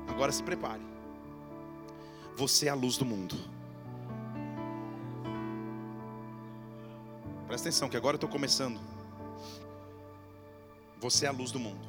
[0.07, 0.81] agora se prepare.
[2.37, 3.35] Você é a luz do mundo.
[7.49, 8.79] Presta atenção, que agora eu estou começando.
[10.99, 11.83] Você é a luz do mundo.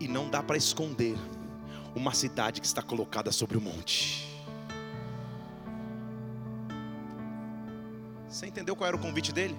[0.00, 1.18] E não dá para esconder
[1.94, 4.26] uma cidade que está colocada sobre o monte.
[8.26, 9.54] Você entendeu qual era o convite dele?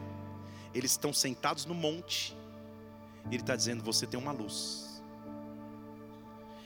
[0.73, 2.35] Eles estão sentados no monte.
[3.25, 5.03] E ele está dizendo: Você tem uma luz.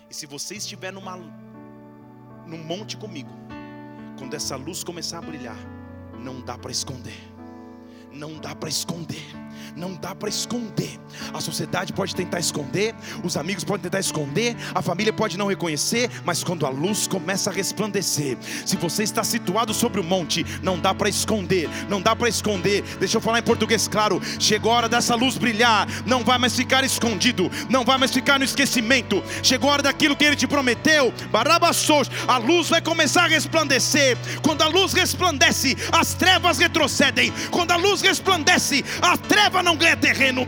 [0.09, 1.17] E se você estiver numa,
[2.47, 3.31] num monte comigo,
[4.17, 5.76] quando essa luz começar a brilhar,
[6.17, 7.36] não dá para esconder.
[8.11, 9.47] Não dá para esconder
[9.77, 10.99] não dá para esconder.
[11.33, 12.93] A sociedade pode tentar esconder,
[13.23, 17.49] os amigos podem tentar esconder, a família pode não reconhecer, mas quando a luz começa
[17.49, 22.15] a resplandecer, se você está situado sobre o monte, não dá para esconder, não dá
[22.15, 22.81] para esconder.
[22.99, 24.21] Deixa eu falar em português claro.
[24.39, 28.39] Chegou a hora dessa luz brilhar, não vai mais ficar escondido, não vai mais ficar
[28.39, 29.23] no esquecimento.
[29.43, 31.13] Chegou a hora daquilo que ele te prometeu.
[31.31, 34.17] Barabassous, a luz vai começar a resplandecer.
[34.41, 37.31] Quando a luz resplandece, as trevas retrocedem.
[37.51, 40.45] Quando a luz resplandece, a treva não ganha terreno.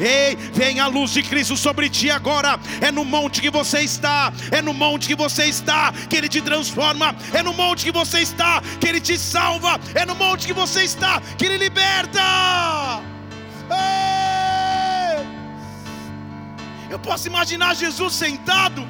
[0.00, 2.58] Ei, vem a luz de Cristo sobre ti agora.
[2.80, 6.40] É no monte que você está, é no monte que você está que Ele te
[6.40, 10.52] transforma, é no monte que você está que Ele te salva, é no monte que
[10.52, 12.20] você está que Ele liberta.
[13.70, 15.26] Ei!
[16.90, 18.86] Eu posso imaginar Jesus sentado.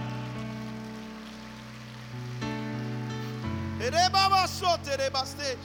[3.80, 5.56] Erebabassoterebastej.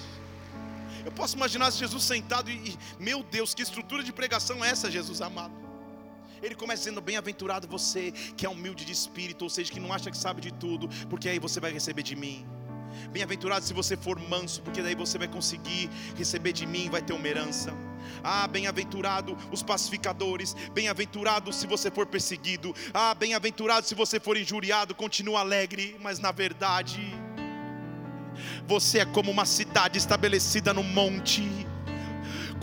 [1.06, 5.22] Eu posso imaginar Jesus sentado e, meu Deus, que estrutura de pregação é essa, Jesus
[5.22, 5.54] amado?
[6.42, 10.12] Ele começa dizendo: Bem-aventurado você que é humilde de espírito, ou seja, que não acha
[10.12, 12.46] que sabe de tudo, porque aí você vai receber de mim.
[13.12, 17.14] Bem-aventurado se você for manso, porque daí você vai conseguir receber de mim, vai ter
[17.14, 17.74] uma herança.
[18.24, 22.74] Ah, bem-aventurado os pacificadores, bem-aventurado se você for perseguido.
[22.94, 27.23] Ah, bem-aventurado se você for injuriado, continua alegre, mas na verdade
[28.68, 31.68] você é como uma cidade estabelecida no monte.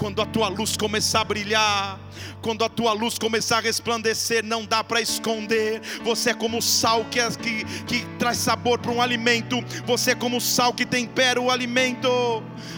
[0.00, 2.00] Quando a tua luz começar a brilhar,
[2.40, 5.82] quando a tua luz começar a resplandecer, não dá para esconder.
[6.02, 9.62] Você é como o sal que, que, que traz sabor para um alimento.
[9.84, 12.08] Você é como o sal que tempera o alimento.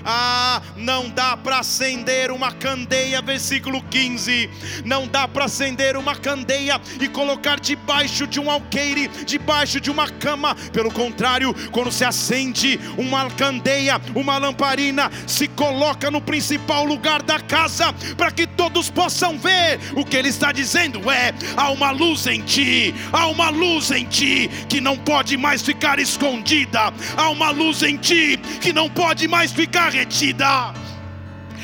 [0.04, 4.50] Ah, não dá para acender uma candeia, versículo 15.
[4.84, 10.08] Não dá para acender uma candeia e colocar debaixo de um alqueire, debaixo de uma
[10.08, 10.56] cama.
[10.72, 17.40] Pelo contrário, quando se acende uma candeia, uma lamparina, se coloca no principal lugar da
[17.40, 19.80] casa para que todos possam ver.
[19.94, 24.04] O que ele está dizendo é: há uma luz em ti, há uma luz em
[24.04, 29.28] ti que não pode mais ficar escondida, há uma luz em ti que não pode
[29.28, 30.72] mais ficar retida.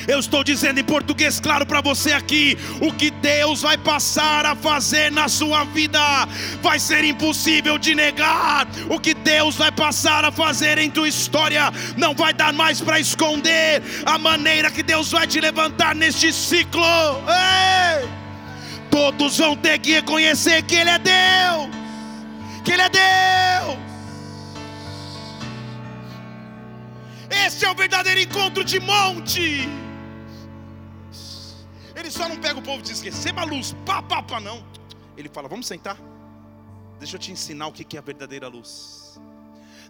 [0.08, 4.56] Eu estou dizendo em português claro para você aqui: o que Deus vai passar a
[4.56, 6.00] fazer na sua vida
[6.62, 8.66] vai ser impossível de negar.
[8.88, 12.98] O que Deus vai passar a fazer em tua história não vai dar mais para
[12.98, 13.82] esconder.
[14.06, 16.82] A maneira que Deus vai te levantar neste ciclo.
[16.82, 18.08] Ei!
[18.90, 21.68] Todos vão ter que reconhecer que Ele é Deus.
[22.64, 23.78] Que Ele é Deus.
[27.46, 29.68] Este é o verdadeiro encontro de monte.
[32.08, 34.64] Ele só não pega o povo e diz: receba a luz, pá, pá, pá, não.
[35.14, 35.98] Ele fala: vamos sentar.
[36.98, 39.20] Deixa eu te ensinar o que é a verdadeira luz.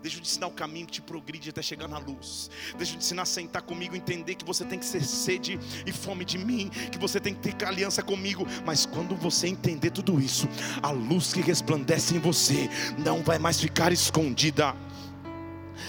[0.02, 2.50] Deixa eu te ensinar o caminho que te progride até chegar na luz.
[2.76, 5.92] Deixa eu te ensinar a sentar comigo, entender que você tem que ser sede e
[5.92, 8.44] fome de mim, que você tem que ter aliança comigo.
[8.66, 10.48] Mas quando você entender tudo isso,
[10.82, 14.74] a luz que resplandece em você não vai mais ficar escondida.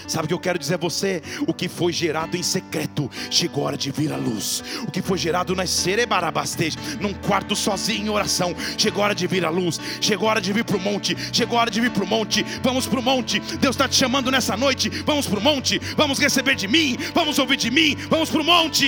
[0.06, 1.22] Sabe o que eu quero dizer a você?
[1.46, 4.62] O que foi gerado em secreto, chegou a hora de vir à luz.
[4.86, 9.26] O que foi gerado nas cerebarabastej, num quarto sozinho em oração, chegou a hora de
[9.26, 9.80] vir à luz.
[10.00, 11.16] Chegou a hora de vir para o monte.
[11.32, 12.42] Chegou a hora de vir para o monte.
[12.62, 13.40] Vamos para o monte.
[13.58, 14.88] Deus está te chamando nessa noite.
[15.04, 15.78] Vamos para o monte.
[15.96, 16.96] Vamos receber de mim.
[17.14, 17.96] Vamos ouvir de mim.
[18.08, 18.86] Vamos para o monte.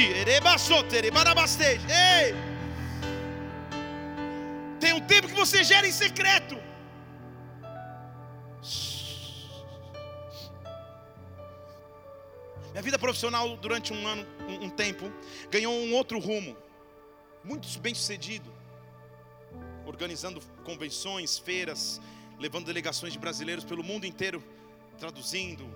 [1.89, 2.35] Ei!
[4.81, 6.72] Tem um tempo que você gera em secreto.
[12.73, 15.13] Minha vida profissional durante um ano, um, um tempo,
[15.51, 16.57] ganhou um outro rumo,
[17.45, 18.51] muito bem sucedido,
[19.85, 22.01] organizando convenções, feiras,
[22.39, 24.43] levando delegações de brasileiros pelo mundo inteiro,
[24.99, 25.69] traduzindo.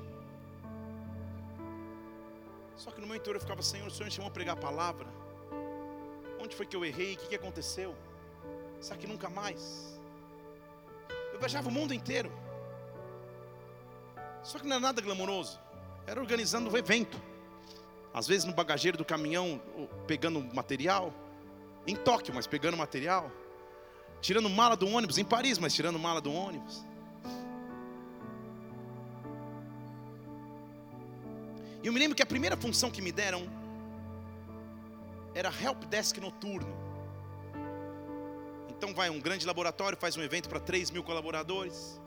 [2.77, 4.61] Só que no meu interior eu ficava, Senhor, o Senhor me chamou a pregar a
[4.61, 5.07] palavra.
[6.41, 7.13] Onde foi que eu errei?
[7.15, 7.95] O que, que aconteceu?
[8.81, 10.01] Será que nunca mais?
[11.33, 12.33] Eu viajava o mundo inteiro.
[14.43, 15.66] Só que não era nada glamouroso.
[16.07, 17.21] Era organizando um evento.
[18.15, 19.61] Às vezes no bagageiro do caminhão,
[20.07, 21.13] pegando material.
[21.87, 23.31] Em Tóquio, mas pegando material.
[24.21, 26.85] Tirando mala do ônibus, em Paris, mas tirando mala do ônibus.
[31.83, 33.47] E eu me lembro que a primeira função que me deram
[35.35, 36.75] era help desk noturno.
[38.71, 42.01] Então vai um grande laboratório, faz um evento para 3 mil colaboradores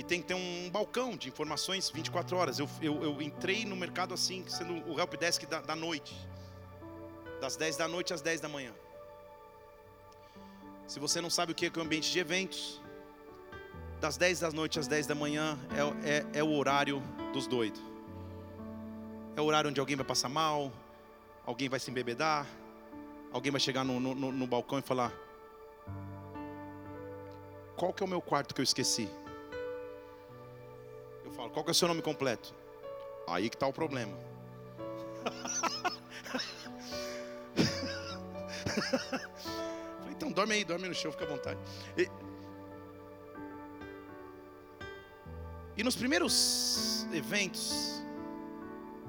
[0.00, 2.58] e tem que ter um balcão de informações 24 horas.
[2.58, 6.16] Eu, eu, eu entrei no mercado assim, sendo o help desk da, da noite,
[7.38, 8.72] das 10 da noite às 10 da manhã.
[10.86, 12.80] Se você não sabe o que é, o ambiente de eventos,
[14.00, 15.58] das 10 da noite às 10 da manhã
[16.02, 17.02] é, é, é o horário
[17.34, 17.82] dos doidos.
[19.36, 20.72] É o horário onde alguém vai passar mal,
[21.44, 22.46] alguém vai se embebedar,
[23.30, 25.12] alguém vai chegar no, no, no balcão e falar:
[27.76, 29.06] Qual que é o meu quarto que eu esqueci?
[31.48, 32.54] Qual que é o seu nome completo?
[33.26, 34.12] Aí que está o problema.
[40.00, 41.58] Falei, então dorme aí, dorme no chão, fica à vontade.
[41.96, 42.08] E,
[45.76, 48.02] e nos primeiros eventos,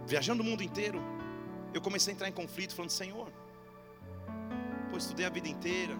[0.05, 1.01] viajando o mundo inteiro,
[1.73, 3.31] eu comecei a entrar em conflito, falando, Senhor,
[4.89, 5.95] pô, estudei a vida inteira,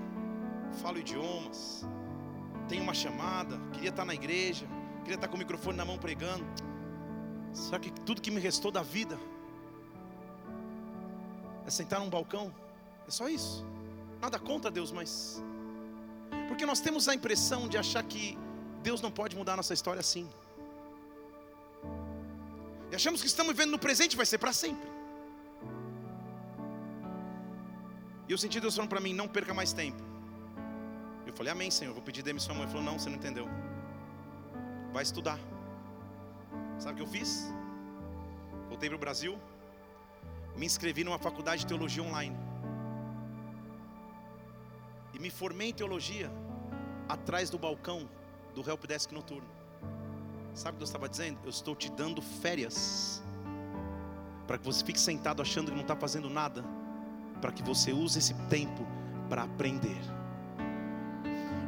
[0.82, 1.86] falo idiomas,
[2.68, 4.68] tenho uma chamada, queria estar na igreja,
[5.02, 6.46] Queria estar com o microfone na mão pregando.
[7.54, 9.18] Será que tudo que me restou da vida
[11.66, 12.54] é sentar num balcão?
[13.08, 13.66] É só isso.
[14.22, 15.42] Nada contra Deus, mas.
[16.48, 18.38] Porque nós temos a impressão de achar que
[18.82, 20.30] Deus não pode mudar nossa história assim.
[22.92, 24.90] E achamos que estamos vivendo no presente vai ser para sempre.
[28.28, 30.02] E eu senti Deus falando para mim: não perca mais tempo.
[31.26, 31.94] Eu falei: Amém, Senhor.
[31.94, 32.56] Vou pedir demissão.
[32.58, 33.48] Ele falou: Não, você não entendeu
[34.92, 35.40] vai estudar.
[36.78, 37.52] Sabe o que eu fiz?
[38.68, 39.38] Voltei para o Brasil,
[40.56, 42.36] me inscrevi numa faculdade de teologia online.
[45.14, 46.32] E me formei em teologia
[47.08, 48.10] atrás do balcão
[48.56, 49.48] do Help Desk noturno.
[50.54, 51.40] Sabe o que Deus estava dizendo?
[51.44, 53.22] Eu estou te dando férias.
[54.48, 56.64] Para que você fique sentado achando que não está fazendo nada.
[57.40, 58.86] Para que você use esse tempo
[59.30, 59.98] para aprender.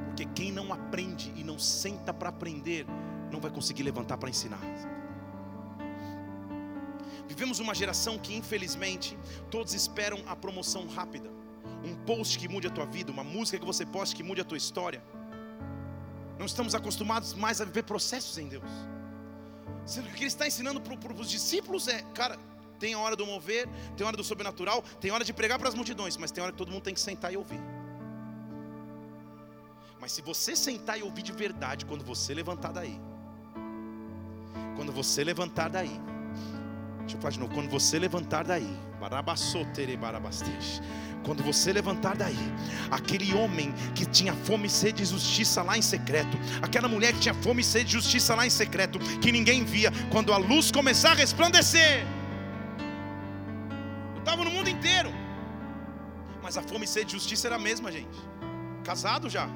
[0.08, 2.86] Porque quem não aprende e não senta para aprender,
[3.34, 4.62] não vai conseguir levantar para ensinar.
[7.28, 9.18] Vivemos uma geração que, infelizmente,
[9.50, 11.30] todos esperam a promoção rápida.
[11.84, 14.46] Um post que mude a tua vida, uma música que você poste que mude a
[14.46, 15.04] tua história.
[16.38, 18.70] Não estamos acostumados mais a viver processos em Deus.
[19.86, 22.38] Sendo que o que ele está ensinando para os discípulos é, cara,
[22.80, 23.68] tem a hora do mover,
[23.98, 26.42] tem a hora do sobrenatural, tem a hora de pregar para as multidões, mas tem
[26.42, 27.60] a hora que todo mundo tem que sentar e ouvir.
[30.00, 33.00] Mas se você sentar e ouvir de verdade, quando você levantar daí,
[34.76, 36.00] quando você levantar daí,
[37.00, 38.78] deixa eu falar de novo, quando você levantar daí,
[41.24, 42.38] quando você levantar daí,
[42.92, 47.20] aquele homem que tinha fome e sede de justiça lá em secreto, aquela mulher que
[47.20, 50.72] tinha fome e sede de justiça lá em secreto, que ninguém via, quando a luz
[50.72, 52.06] começar a resplandecer,
[54.16, 55.14] eu estava no mundo inteiro,
[56.42, 58.18] mas a fome e sede de justiça era a mesma, gente.
[58.84, 59.48] Casado já,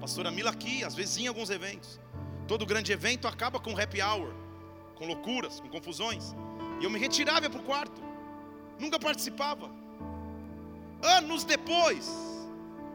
[0.00, 2.00] pastora Mila aqui, às vezes em alguns eventos.
[2.46, 4.43] Todo grande evento acaba com happy hour
[4.96, 6.34] com loucuras, com confusões.
[6.80, 8.02] E eu me retirava para o quarto.
[8.78, 9.70] Nunca participava.
[11.02, 12.10] Anos depois,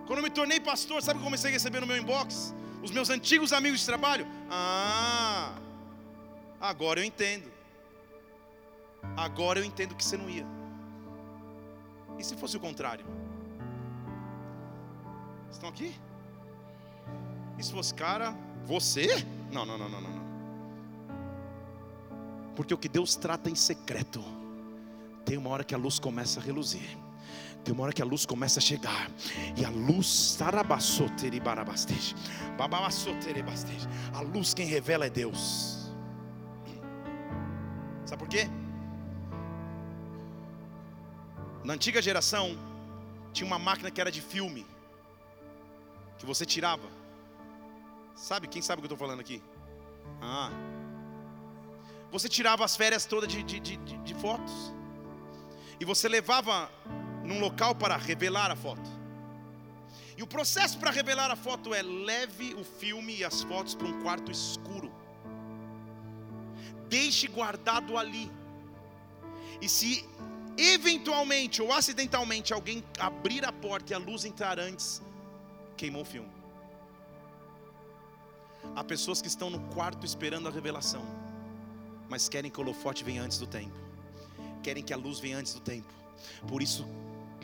[0.08, 2.54] quando eu me tornei pastor, sabe o que comecei a receber no meu inbox?
[2.82, 4.26] Os meus antigos amigos de trabalho.
[4.50, 5.54] Ah,
[6.60, 7.52] agora eu entendo.
[9.16, 10.46] Agora eu entendo que você não ia.
[12.18, 13.06] E se fosse o contrário?
[15.52, 15.94] Estão aqui?
[17.58, 18.36] E se fosse, cara,
[18.66, 19.26] você?
[19.52, 20.19] Não, não, não, não, não.
[22.56, 24.24] Porque o que Deus trata em secreto,
[25.26, 26.98] tem uma hora que a luz começa a reluzir.
[27.64, 29.10] Tem uma hora que a luz começa a chegar.
[29.56, 30.38] E a luz,
[34.14, 35.92] a luz quem revela é Deus.
[38.06, 38.50] Sabe por quê?
[41.64, 42.58] Na antiga geração,
[43.32, 44.66] tinha uma máquina que era de filme,
[46.18, 46.88] que você tirava.
[48.16, 48.48] Sabe?
[48.48, 49.42] Quem sabe o que eu estou falando aqui?
[50.22, 50.50] Ah.
[52.12, 54.74] Você tirava as férias todas de, de, de, de fotos.
[55.80, 56.70] E você levava
[57.24, 58.90] num local para revelar a foto.
[60.18, 63.88] E o processo para revelar a foto é leve o filme e as fotos para
[63.88, 64.92] um quarto escuro.
[66.90, 68.30] Deixe guardado ali.
[69.62, 70.06] E se
[70.58, 75.02] eventualmente ou acidentalmente alguém abrir a porta e a luz entrar antes,
[75.78, 76.30] queimou o filme.
[78.76, 81.06] Há pessoas que estão no quarto esperando a revelação,
[82.10, 83.78] mas querem que o holofote venha antes do tempo,
[84.64, 85.88] querem que a luz venha antes do tempo.
[86.48, 86.86] Por isso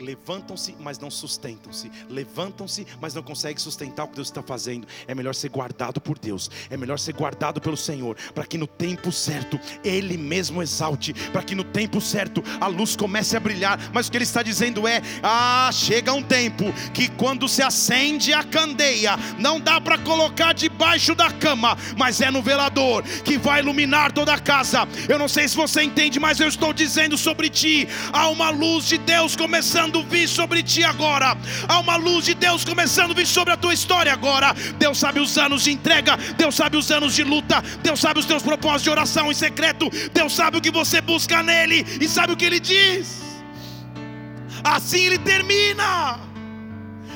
[0.00, 1.90] levantam-se, mas não sustentam-se.
[2.08, 4.86] Levantam-se, mas não conseguem sustentar o que Deus está fazendo.
[5.06, 8.66] É melhor ser guardado por Deus, é melhor ser guardado pelo Senhor, para que no
[8.66, 13.78] tempo certo Ele mesmo exalte, para que no tempo certo a luz comece a brilhar.
[13.92, 18.32] Mas o que Ele está dizendo é: ah, chega um tempo que quando se acende
[18.32, 23.60] a candeia, não dá para colocar debaixo da cama, mas é no velador que vai
[23.60, 24.86] iluminar toda a casa.
[25.08, 28.86] Eu não sei se você entende, mas eu estou dizendo sobre ti: há uma luz
[28.86, 31.36] de Deus começando começando a vir sobre ti agora.
[31.68, 34.52] Há uma luz de Deus começando a vir sobre a tua história agora.
[34.78, 38.26] Deus sabe os anos de entrega, Deus sabe os anos de luta, Deus sabe os
[38.26, 42.32] teus propósitos de oração em secreto, Deus sabe o que você busca nele e sabe
[42.32, 43.22] o que ele diz.
[44.64, 46.18] Assim ele termina.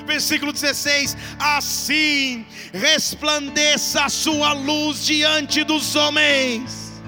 [0.06, 7.02] Versículo 16: Assim resplandeça a sua luz diante dos homens.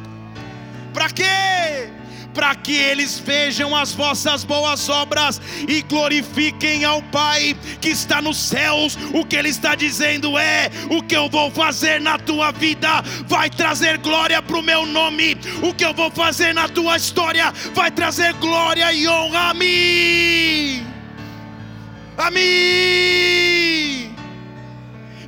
[0.92, 2.01] Para quê?
[2.35, 8.39] Para que eles vejam as vossas boas obras e glorifiquem ao Pai que está nos
[8.39, 8.97] céus.
[9.12, 13.51] O que Ele está dizendo é: o que eu vou fazer na tua vida vai
[13.51, 17.91] trazer glória para o meu nome, o que eu vou fazer na tua história vai
[17.91, 20.87] trazer glória e honra a mim.
[22.16, 24.11] A mim.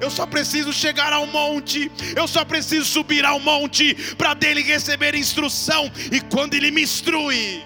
[0.05, 5.15] Eu só preciso chegar ao monte, eu só preciso subir ao monte para dele receber
[5.15, 5.91] instrução.
[6.13, 7.65] E quando ele me instrui,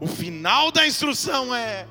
[0.00, 1.84] o final da instrução é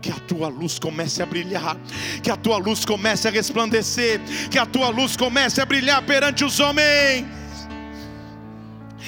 [0.00, 1.76] que a tua luz comece a brilhar,
[2.22, 6.46] que a tua luz comece a resplandecer, que a tua luz comece a brilhar perante
[6.46, 7.26] os homens.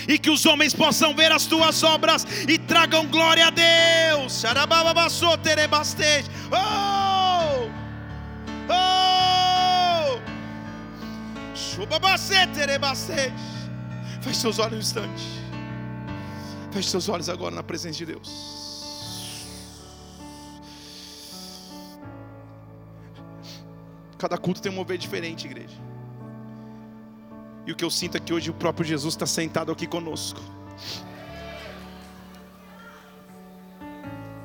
[0.07, 4.45] E que os homens possam ver as tuas obras e tragam glória a Deus.
[6.53, 6.88] Oh!
[14.21, 15.23] Feche seus olhos um instante.
[16.73, 19.47] Feche seus olhos agora na presença de Deus.
[24.19, 25.77] Cada culto tem um mover diferente, igreja.
[27.65, 30.41] E o que eu sinto é que hoje o próprio Jesus está sentado aqui conosco,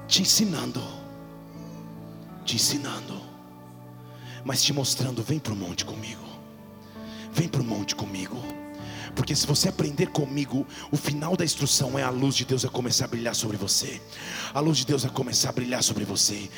[0.08, 0.82] te ensinando,
[2.46, 3.34] te ensinando
[4.44, 6.23] mas te mostrando: vem para o monte comigo,
[7.34, 8.63] vem para o monte comigo.
[9.16, 12.70] Porque se você aprender comigo, o final da instrução é a luz de Deus a
[12.70, 14.02] começar a brilhar sobre você.
[14.54, 16.50] A luz de Deus a começar a brilhar sobre você.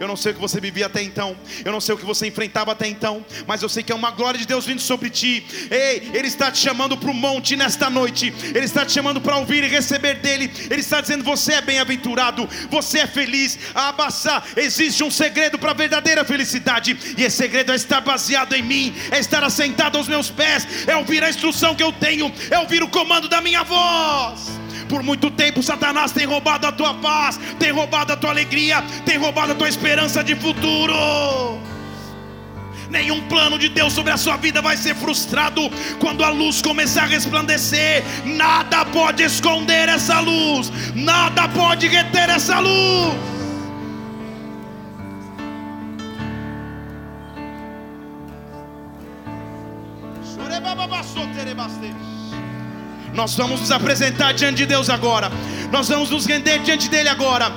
[0.00, 1.36] Eu não sei o que você vivia até então.
[1.64, 3.24] Eu não sei o que você enfrentava até então.
[3.46, 5.44] Mas eu sei que é uma glória de Deus vindo sobre ti.
[5.70, 8.32] Ei, Ele está te chamando para o monte nesta noite.
[8.42, 10.50] Ele está te chamando para ouvir e receber dele.
[10.70, 12.48] Ele está dizendo: Você é bem-aventurado.
[12.70, 13.58] Você é feliz.
[13.74, 14.44] Abassar.
[14.56, 16.96] Existe um segredo para a verdadeira felicidade.
[17.16, 20.94] E esse segredo é estar baseado em mim, é estar assentado aos meus pés, é
[20.94, 24.60] ouvir a instrução que eu tenho, é ouvir o comando da minha voz.
[24.90, 29.16] Por muito tempo, Satanás tem roubado a tua paz, tem roubado a tua alegria, tem
[29.16, 31.58] roubado a tua esperança de futuro.
[32.90, 35.60] Nenhum plano de Deus sobre a sua vida vai ser frustrado
[35.98, 38.02] quando a luz começar a resplandecer.
[38.24, 43.37] Nada pode esconder essa luz, nada pode reter essa luz.
[53.18, 55.28] Nós vamos nos apresentar diante de Deus agora.
[55.72, 57.50] Nós vamos nos render diante dele agora.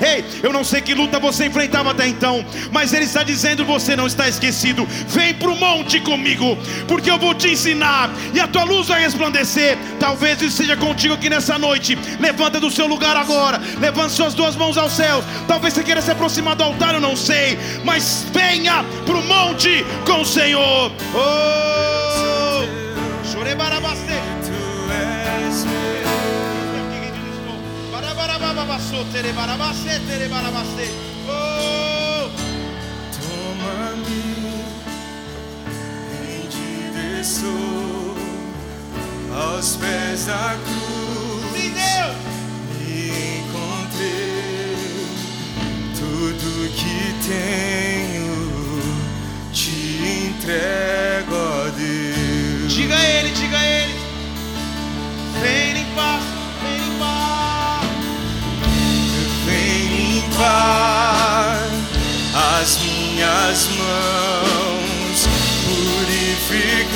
[0.00, 2.42] Ei, eu não sei que luta você enfrentava até então,
[2.72, 4.88] mas ele está dizendo: você não está esquecido.
[5.08, 6.56] Vem para o monte comigo,
[6.88, 9.76] porque eu vou te ensinar e a tua luz vai resplandecer.
[10.00, 11.98] Talvez isso seja contigo aqui nessa noite.
[12.18, 15.22] Levanta do seu lugar agora, levanta suas duas mãos aos céus.
[15.46, 19.84] Talvez você queira se aproximar do altar, eu não sei, mas venha para o monte
[20.06, 20.90] com o Senhor.
[21.14, 21.93] Oh,
[31.28, 32.30] Oh,
[33.16, 34.64] Toma-me,
[36.12, 38.16] rendido estou
[39.34, 41.60] aos pés da cruz.
[41.60, 42.16] sim, Deus.
[42.78, 45.06] Me encontrei
[45.96, 48.36] tudo que tenho,
[49.52, 51.63] te entrego.
[52.94, 53.94] Diga a ele, diga a ele.
[55.40, 56.20] Vem limpar,
[56.62, 57.80] vem limpar.
[59.44, 59.88] Vem
[60.20, 61.68] limpar
[62.60, 65.28] as minhas mãos,
[66.44, 66.94] purificar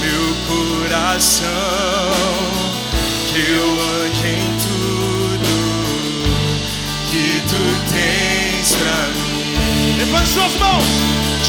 [0.00, 1.48] meu coração,
[3.32, 3.68] que eu
[4.04, 5.52] ande em tudo
[7.10, 7.62] que tu
[7.92, 9.96] tens pra mim.
[9.98, 10.84] Levante suas mãos.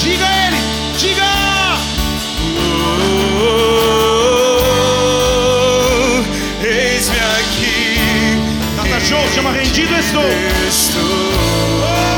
[0.02, 0.58] Diga a ele,
[0.98, 1.24] diga.
[1.26, 1.59] Oh,
[6.64, 7.98] eis-me aqui.
[8.76, 10.24] Tata Show, chama rendido estou.
[10.24, 12.09] Eu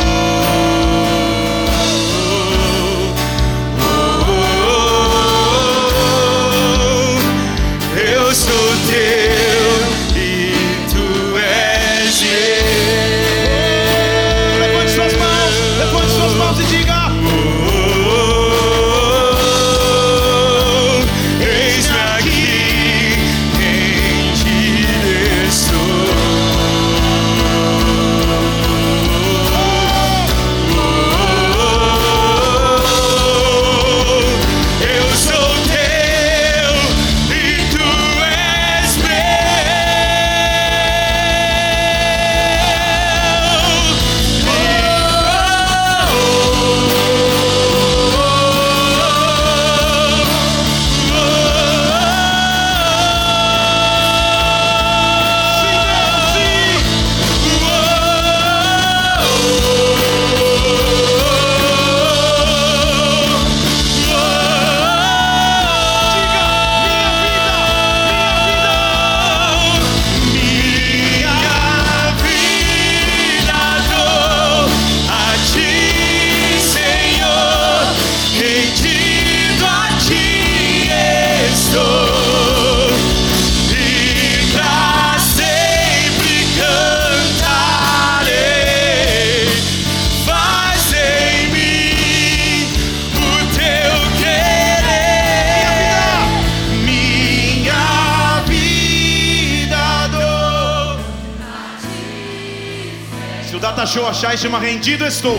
[104.42, 105.38] chama rendido estou.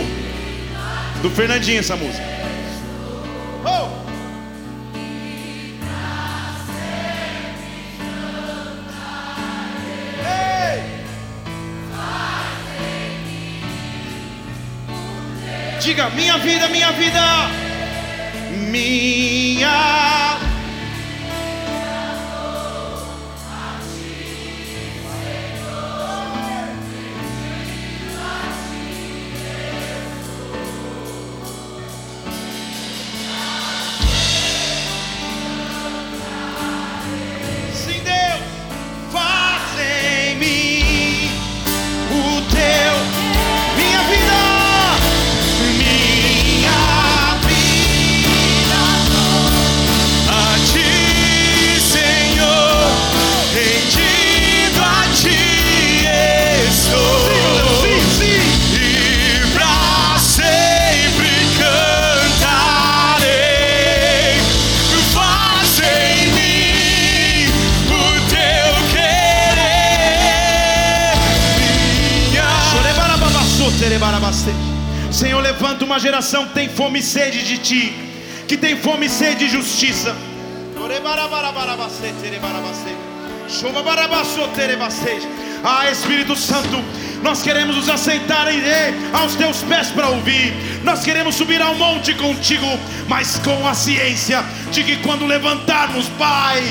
[1.22, 2.22] Do Fernandinho essa música.
[3.64, 4.02] Oh!
[15.80, 17.61] Diga, minha vida, minha vida.
[77.72, 77.94] Ti,
[78.46, 80.14] que tem fome e sede de justiça.
[85.64, 86.82] Ah, Espírito Santo,
[87.22, 88.60] nós queremos nos assentar em,
[89.12, 90.52] aos teus pés para ouvir.
[90.82, 92.66] Nós queremos subir ao monte contigo,
[93.08, 96.62] mas com a ciência de que quando levantarmos, Pai,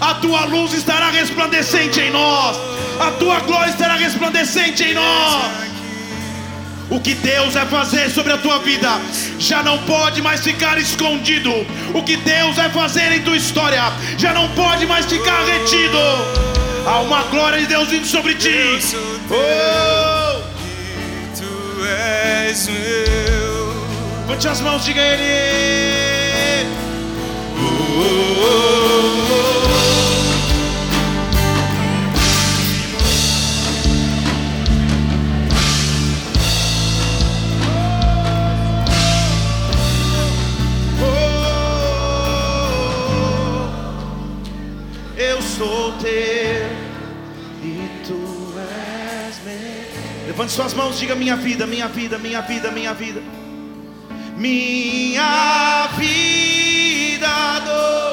[0.00, 2.56] a tua luz estará resplandecente em nós,
[3.00, 5.63] a tua glória estará resplandecente em nós.
[7.04, 8.98] O que Deus vai fazer sobre a tua vida
[9.38, 11.50] já não pode mais ficar escondido.
[11.92, 15.98] O que Deus vai fazer em tua história já não pode mais ficar retido.
[16.86, 18.78] Há uma glória de Deus vindo sobre ti.
[19.30, 20.40] Oh!
[21.36, 23.74] Tu és meu.
[24.20, 26.70] Levante as mãos, diga a Ele.
[27.58, 29.13] Oh,
[46.04, 46.68] teu
[47.62, 50.26] e tu és meu.
[50.26, 53.22] Levante suas mãos, diga minha vida, minha vida, minha vida, minha vida.
[54.36, 58.03] Minha vida dou.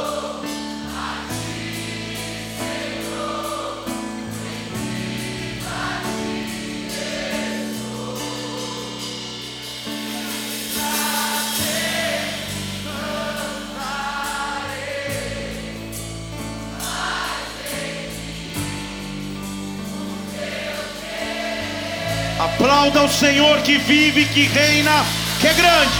[22.45, 25.05] Aplauda o Senhor que vive, que reina,
[25.39, 25.91] que é grande,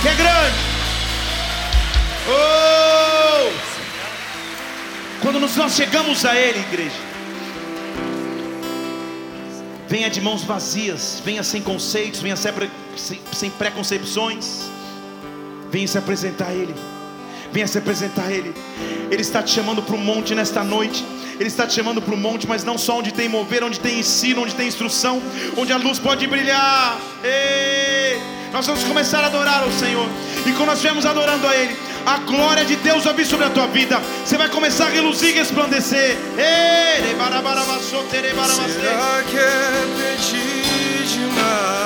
[0.00, 0.56] que é grande.
[2.28, 3.50] Oh!
[5.20, 6.96] Quando nós chegamos a Ele, igreja,
[9.88, 14.70] venha de mãos vazias, venha sem conceitos, venha sem pre- sem- sem preconcepções,
[15.70, 16.74] venha se apresentar a Ele.
[17.52, 18.54] Venha se apresentar a Ele.
[19.10, 21.04] Ele está te chamando para o monte nesta noite.
[21.40, 23.98] Ele está te chamando para o monte, mas não só onde tem mover, onde tem
[23.98, 25.22] ensino, onde tem instrução,
[25.56, 27.00] onde a luz pode brilhar.
[27.24, 28.20] Ei!
[28.52, 30.06] Nós vamos começar a adorar ao Senhor.
[30.44, 33.50] E quando nós estivermos adorando a Ele, a glória de Deus vai vir sobre a
[33.50, 34.02] tua vida.
[34.22, 36.18] Você vai começar a reluzir e resplandecer.
[36.36, 37.14] Ei!
[38.74, 41.80] Será que é pedir demais?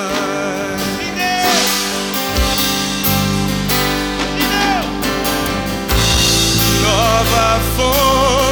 [6.83, 8.44] Nova fome,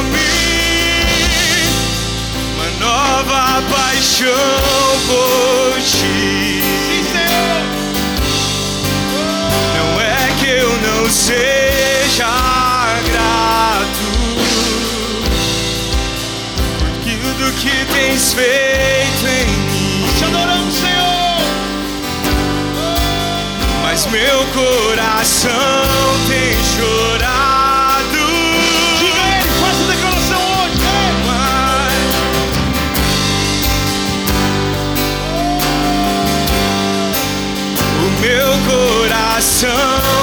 [3.23, 4.29] nova paixão
[5.07, 6.61] por ti.
[9.75, 12.25] Não é que eu não seja
[13.05, 14.05] grato
[16.79, 20.05] por tudo que tens feito em mim.
[20.17, 21.43] Te adoramos, Senhor!
[23.83, 25.51] Mas meu coração
[26.27, 27.42] tem chorado.
[39.03, 40.22] Coração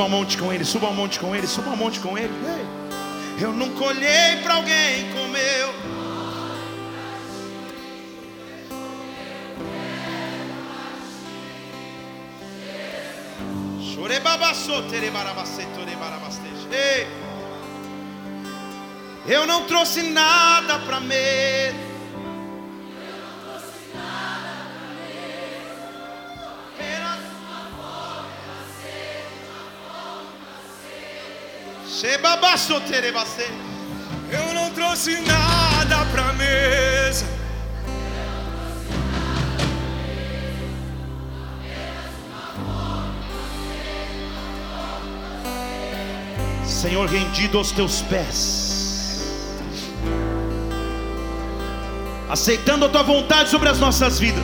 [0.00, 2.32] Suba ao monte com ele, suba ao monte com ele, suba ao monte com ele.
[2.46, 3.44] Ei.
[3.44, 5.74] Eu nunca olhei para alguém como eu.
[19.26, 21.89] Eu não trouxe nada para mim.
[34.32, 37.26] Eu não trouxe nada pra mesa.
[46.64, 49.52] Senhor, rendido aos teus pés,
[52.30, 54.42] aceitando a tua vontade sobre as nossas vidas.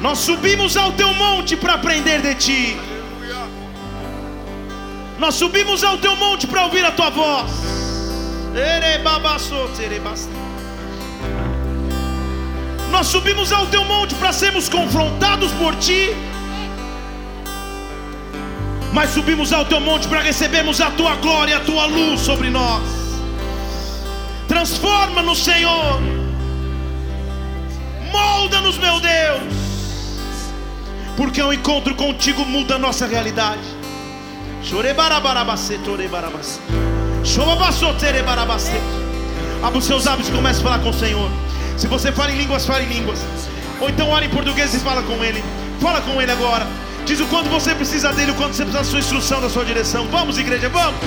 [0.00, 2.87] Nós subimos ao teu monte para aprender de ti.
[5.18, 7.50] Nós subimos ao teu monte para ouvir a tua voz.
[12.90, 16.10] Nós subimos ao teu monte para sermos confrontados por ti.
[18.92, 22.82] Mas subimos ao teu monte para recebermos a tua glória, a tua luz sobre nós.
[24.46, 26.00] Transforma-nos, Senhor.
[28.12, 29.42] Molda-nos, meu Deus.
[31.16, 33.77] Porque o encontro contigo muda a nossa realidade.
[39.62, 41.30] Abra os seus lábios e comece a falar com o Senhor.
[41.78, 43.18] Se você fala em línguas, fale em línguas.
[43.80, 45.42] Ou então ore em português e fala com Ele.
[45.80, 46.66] Fala com Ele agora.
[47.06, 49.64] Diz o quanto você precisa dele, o quanto você precisa da sua instrução, da sua
[49.64, 50.06] direção.
[50.08, 51.00] Vamos, igreja, vamos.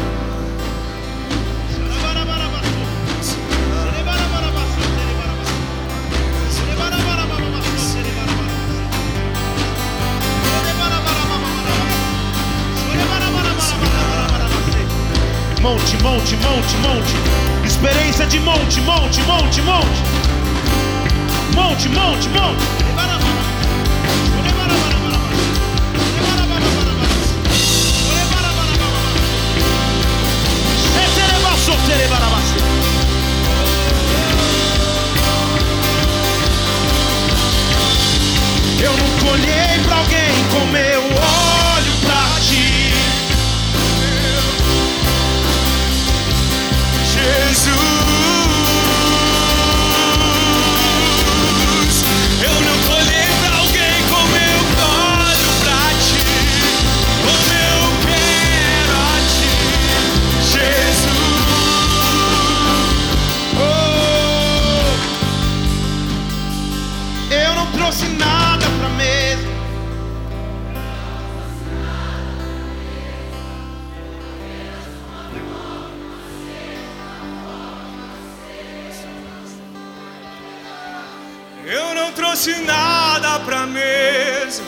[15.71, 17.65] Monte, monte, monte, monte.
[17.65, 20.03] Experiência de monte, monte, monte, monte.
[21.55, 22.81] Monte, monte, monte.
[38.83, 41.50] Eu não olhei pra alguém com meu olho
[47.21, 48.10] Jesus.
[82.41, 84.63] Trouxe nada pra mesa.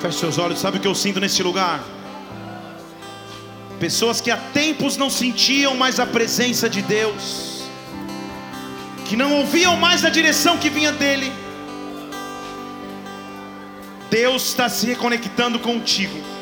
[0.00, 1.84] Feche seus olhos, sabe o que eu sinto nesse lugar?
[3.78, 7.64] Pessoas que há tempos não sentiam mais a presença de Deus,
[9.04, 11.30] que não ouviam mais a direção que vinha dEle.
[14.10, 16.35] Deus está se reconectando contigo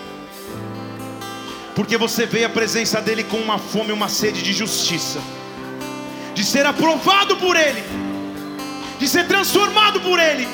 [1.75, 5.21] porque você veio à presença dEle com uma fome, uma sede de justiça,
[6.35, 7.83] de ser aprovado por Ele,
[8.99, 10.47] de ser transformado por Ele.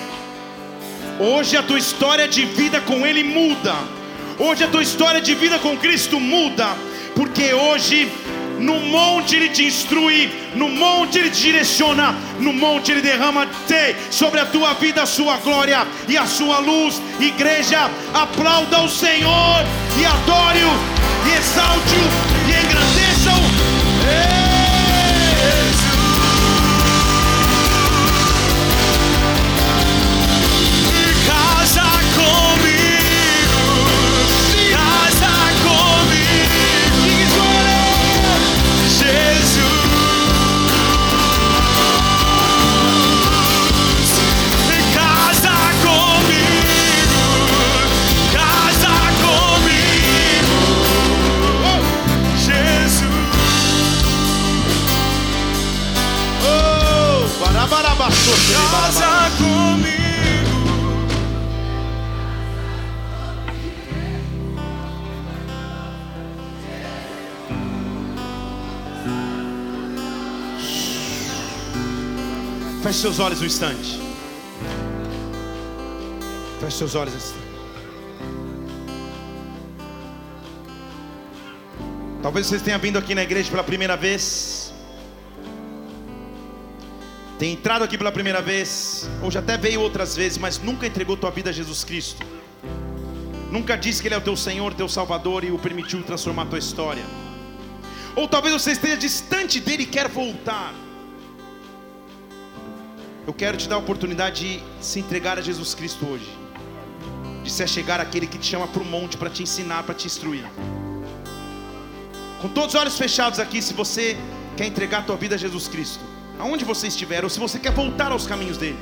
[1.19, 3.75] Hoje a tua história de vida com Ele muda,
[4.39, 6.75] hoje a tua história de vida com Cristo muda,
[7.15, 8.11] porque hoje
[8.59, 13.47] no monte Ele te instrui, no monte Ele te direciona, no monte Ele derrama
[14.11, 17.01] sobre a tua vida a sua glória e a sua luz.
[17.19, 19.65] Igreja, aplauda o Senhor
[19.99, 22.09] e adore-o e exalte-o
[22.49, 23.00] e engrandeça-o.
[58.71, 59.91] Casa comigo.
[72.83, 74.01] Feche seus olhos um instante.
[76.61, 77.41] Feche seus olhos um instante.
[82.23, 84.60] Talvez vocês tenham vindo aqui na igreja pela primeira vez.
[87.41, 91.17] Tem entrado aqui pela primeira vez, ou já até veio outras vezes, mas nunca entregou
[91.17, 92.23] tua vida a Jesus Cristo.
[93.51, 96.59] Nunca disse que Ele é o teu Senhor, teu Salvador e o permitiu transformar tua
[96.59, 97.03] história.
[98.15, 100.75] Ou talvez você esteja distante dele e quer voltar.
[103.27, 106.29] Eu quero te dar a oportunidade de se entregar a Jesus Cristo hoje.
[107.43, 110.07] De se achegar àquele que te chama para o monte para te ensinar, para te
[110.07, 110.45] instruir.
[112.43, 114.15] Com todos os olhos fechados aqui, se você
[114.59, 117.73] quer entregar a tua vida a Jesus Cristo, aonde você estiver, ou se você quer
[117.73, 118.79] voltar aos caminhos dele,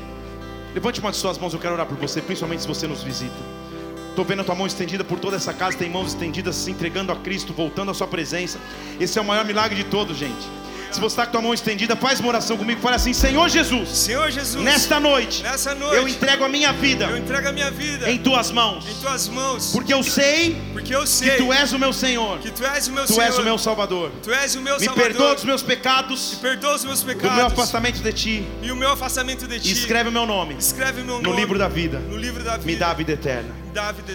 [0.75, 3.35] levante uma de suas mãos, eu quero orar por você, principalmente se você nos visita.
[4.11, 7.13] Estou vendo a tua mão estendida por toda essa casa, tem mãos estendidas se entregando
[7.13, 8.59] a Cristo, voltando à sua presença.
[8.99, 10.49] Esse é o maior milagre de todos, gente.
[10.91, 12.81] Se você está com a mão estendida, faz uma oração comigo.
[12.81, 13.89] Fale assim: Senhor Jesus.
[13.89, 14.65] Senhor Jesus.
[14.65, 15.43] Nesta noite.
[15.43, 15.97] Nessa noite.
[15.97, 17.07] Eu entrego a minha vida.
[17.07, 18.11] Eu entrego a minha vida.
[18.11, 18.87] Em tuas mãos.
[18.89, 19.73] Em tuas mãos.
[19.73, 20.57] Porque eu sei.
[20.73, 21.31] Porque eu sei.
[21.31, 22.39] Que tu és o meu Senhor.
[22.39, 23.27] Que tu és o meu tu Senhor.
[23.27, 24.11] És o meu Salvador.
[24.23, 25.09] Tu és o meu Me Salvador.
[25.09, 26.35] Me perdoa dos meus pecados.
[26.35, 27.31] Me perdoa os meus pecados.
[27.31, 28.47] Do meu afastamento de ti.
[28.63, 29.69] E o meu afastamento de ti.
[29.69, 30.57] E escreve o meu nome.
[30.59, 31.37] Escreve o meu no nome.
[31.37, 31.99] livro da vida.
[32.01, 32.67] No livro da vida.
[32.67, 33.68] Me dá a vida eterna.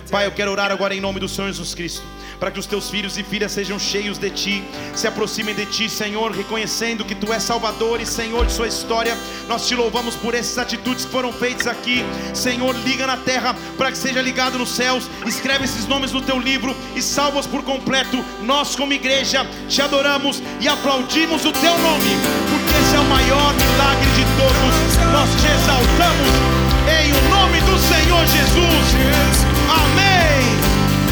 [0.09, 2.03] Pai, eu quero orar agora em nome do Senhor Jesus Cristo
[2.43, 4.61] para que os teus filhos e filhas sejam cheios de ti,
[4.93, 9.17] se aproximem de ti, Senhor, reconhecendo que tu és Salvador e Senhor de sua história.
[9.47, 12.03] Nós te louvamos por essas atitudes que foram feitas aqui.
[12.33, 15.09] Senhor, liga na terra para que seja ligado nos céus.
[15.25, 18.17] Escreve esses nomes no teu livro e salva-os por completo.
[18.41, 22.17] Nós, como igreja, te adoramos e aplaudimos o teu nome,
[22.49, 25.13] porque esse é o maior milagre de todos.
[25.13, 26.52] Nós te exaltamos
[27.01, 29.35] em o nome do Senhor Jesus.
[29.81, 30.43] Amém.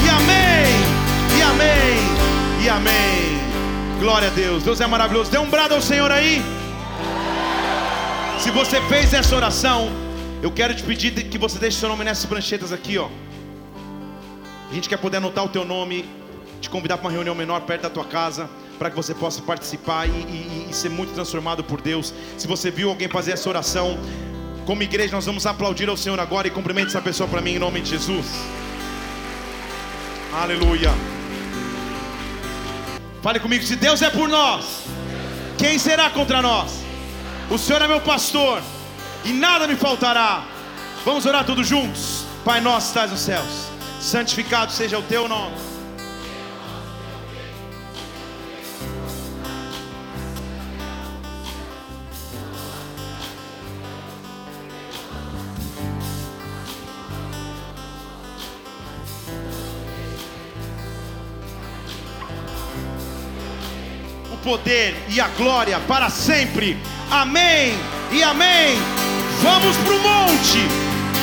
[0.05, 1.01] E amém
[1.37, 3.99] e amém, e amém.
[3.99, 5.31] Glória a Deus, Deus é maravilhoso.
[5.31, 6.41] Dê um brado ao Senhor aí.
[8.39, 9.89] Se você fez essa oração,
[10.41, 13.07] eu quero te pedir que você deixe seu nome nessas pranchetas aqui, ó.
[14.69, 16.05] A gente quer poder anotar o teu nome,
[16.59, 20.07] te convidar para uma reunião menor perto da tua casa, para que você possa participar
[20.07, 22.13] e, e, e ser muito transformado por Deus.
[22.37, 23.97] Se você viu alguém fazer essa oração,
[24.65, 27.59] como igreja, nós vamos aplaudir ao Senhor agora e cumprimente essa pessoa para mim em
[27.59, 28.27] nome de Jesus.
[30.33, 30.91] Aleluia.
[33.21, 34.83] Fale comigo, se Deus é por nós,
[35.57, 36.81] quem será contra nós?
[37.49, 38.61] O Senhor é meu pastor
[39.25, 40.43] e nada me faltará.
[41.05, 42.25] Vamos orar todos juntos.
[42.43, 43.67] Pai nosso, estás nos céus,
[43.99, 45.70] santificado seja o teu nome.
[64.43, 66.77] Poder e a glória para sempre.
[67.09, 67.73] Amém
[68.11, 68.77] e amém.
[69.41, 70.59] Vamos para o monte,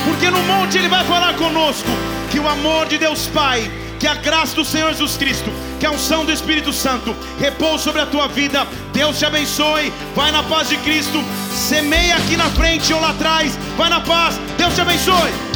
[0.04, 1.88] porque no monte Ele vai falar conosco.
[2.30, 5.50] Que o amor de Deus Pai, que a graça do Senhor Jesus Cristo,
[5.80, 8.66] que a unção do Espírito Santo repouse sobre a tua vida.
[8.92, 9.92] Deus te abençoe.
[10.14, 11.22] Vai na paz de Cristo.
[11.52, 13.58] Semeia aqui na frente ou lá atrás.
[13.76, 14.38] Vai na paz.
[14.56, 15.47] Deus te abençoe.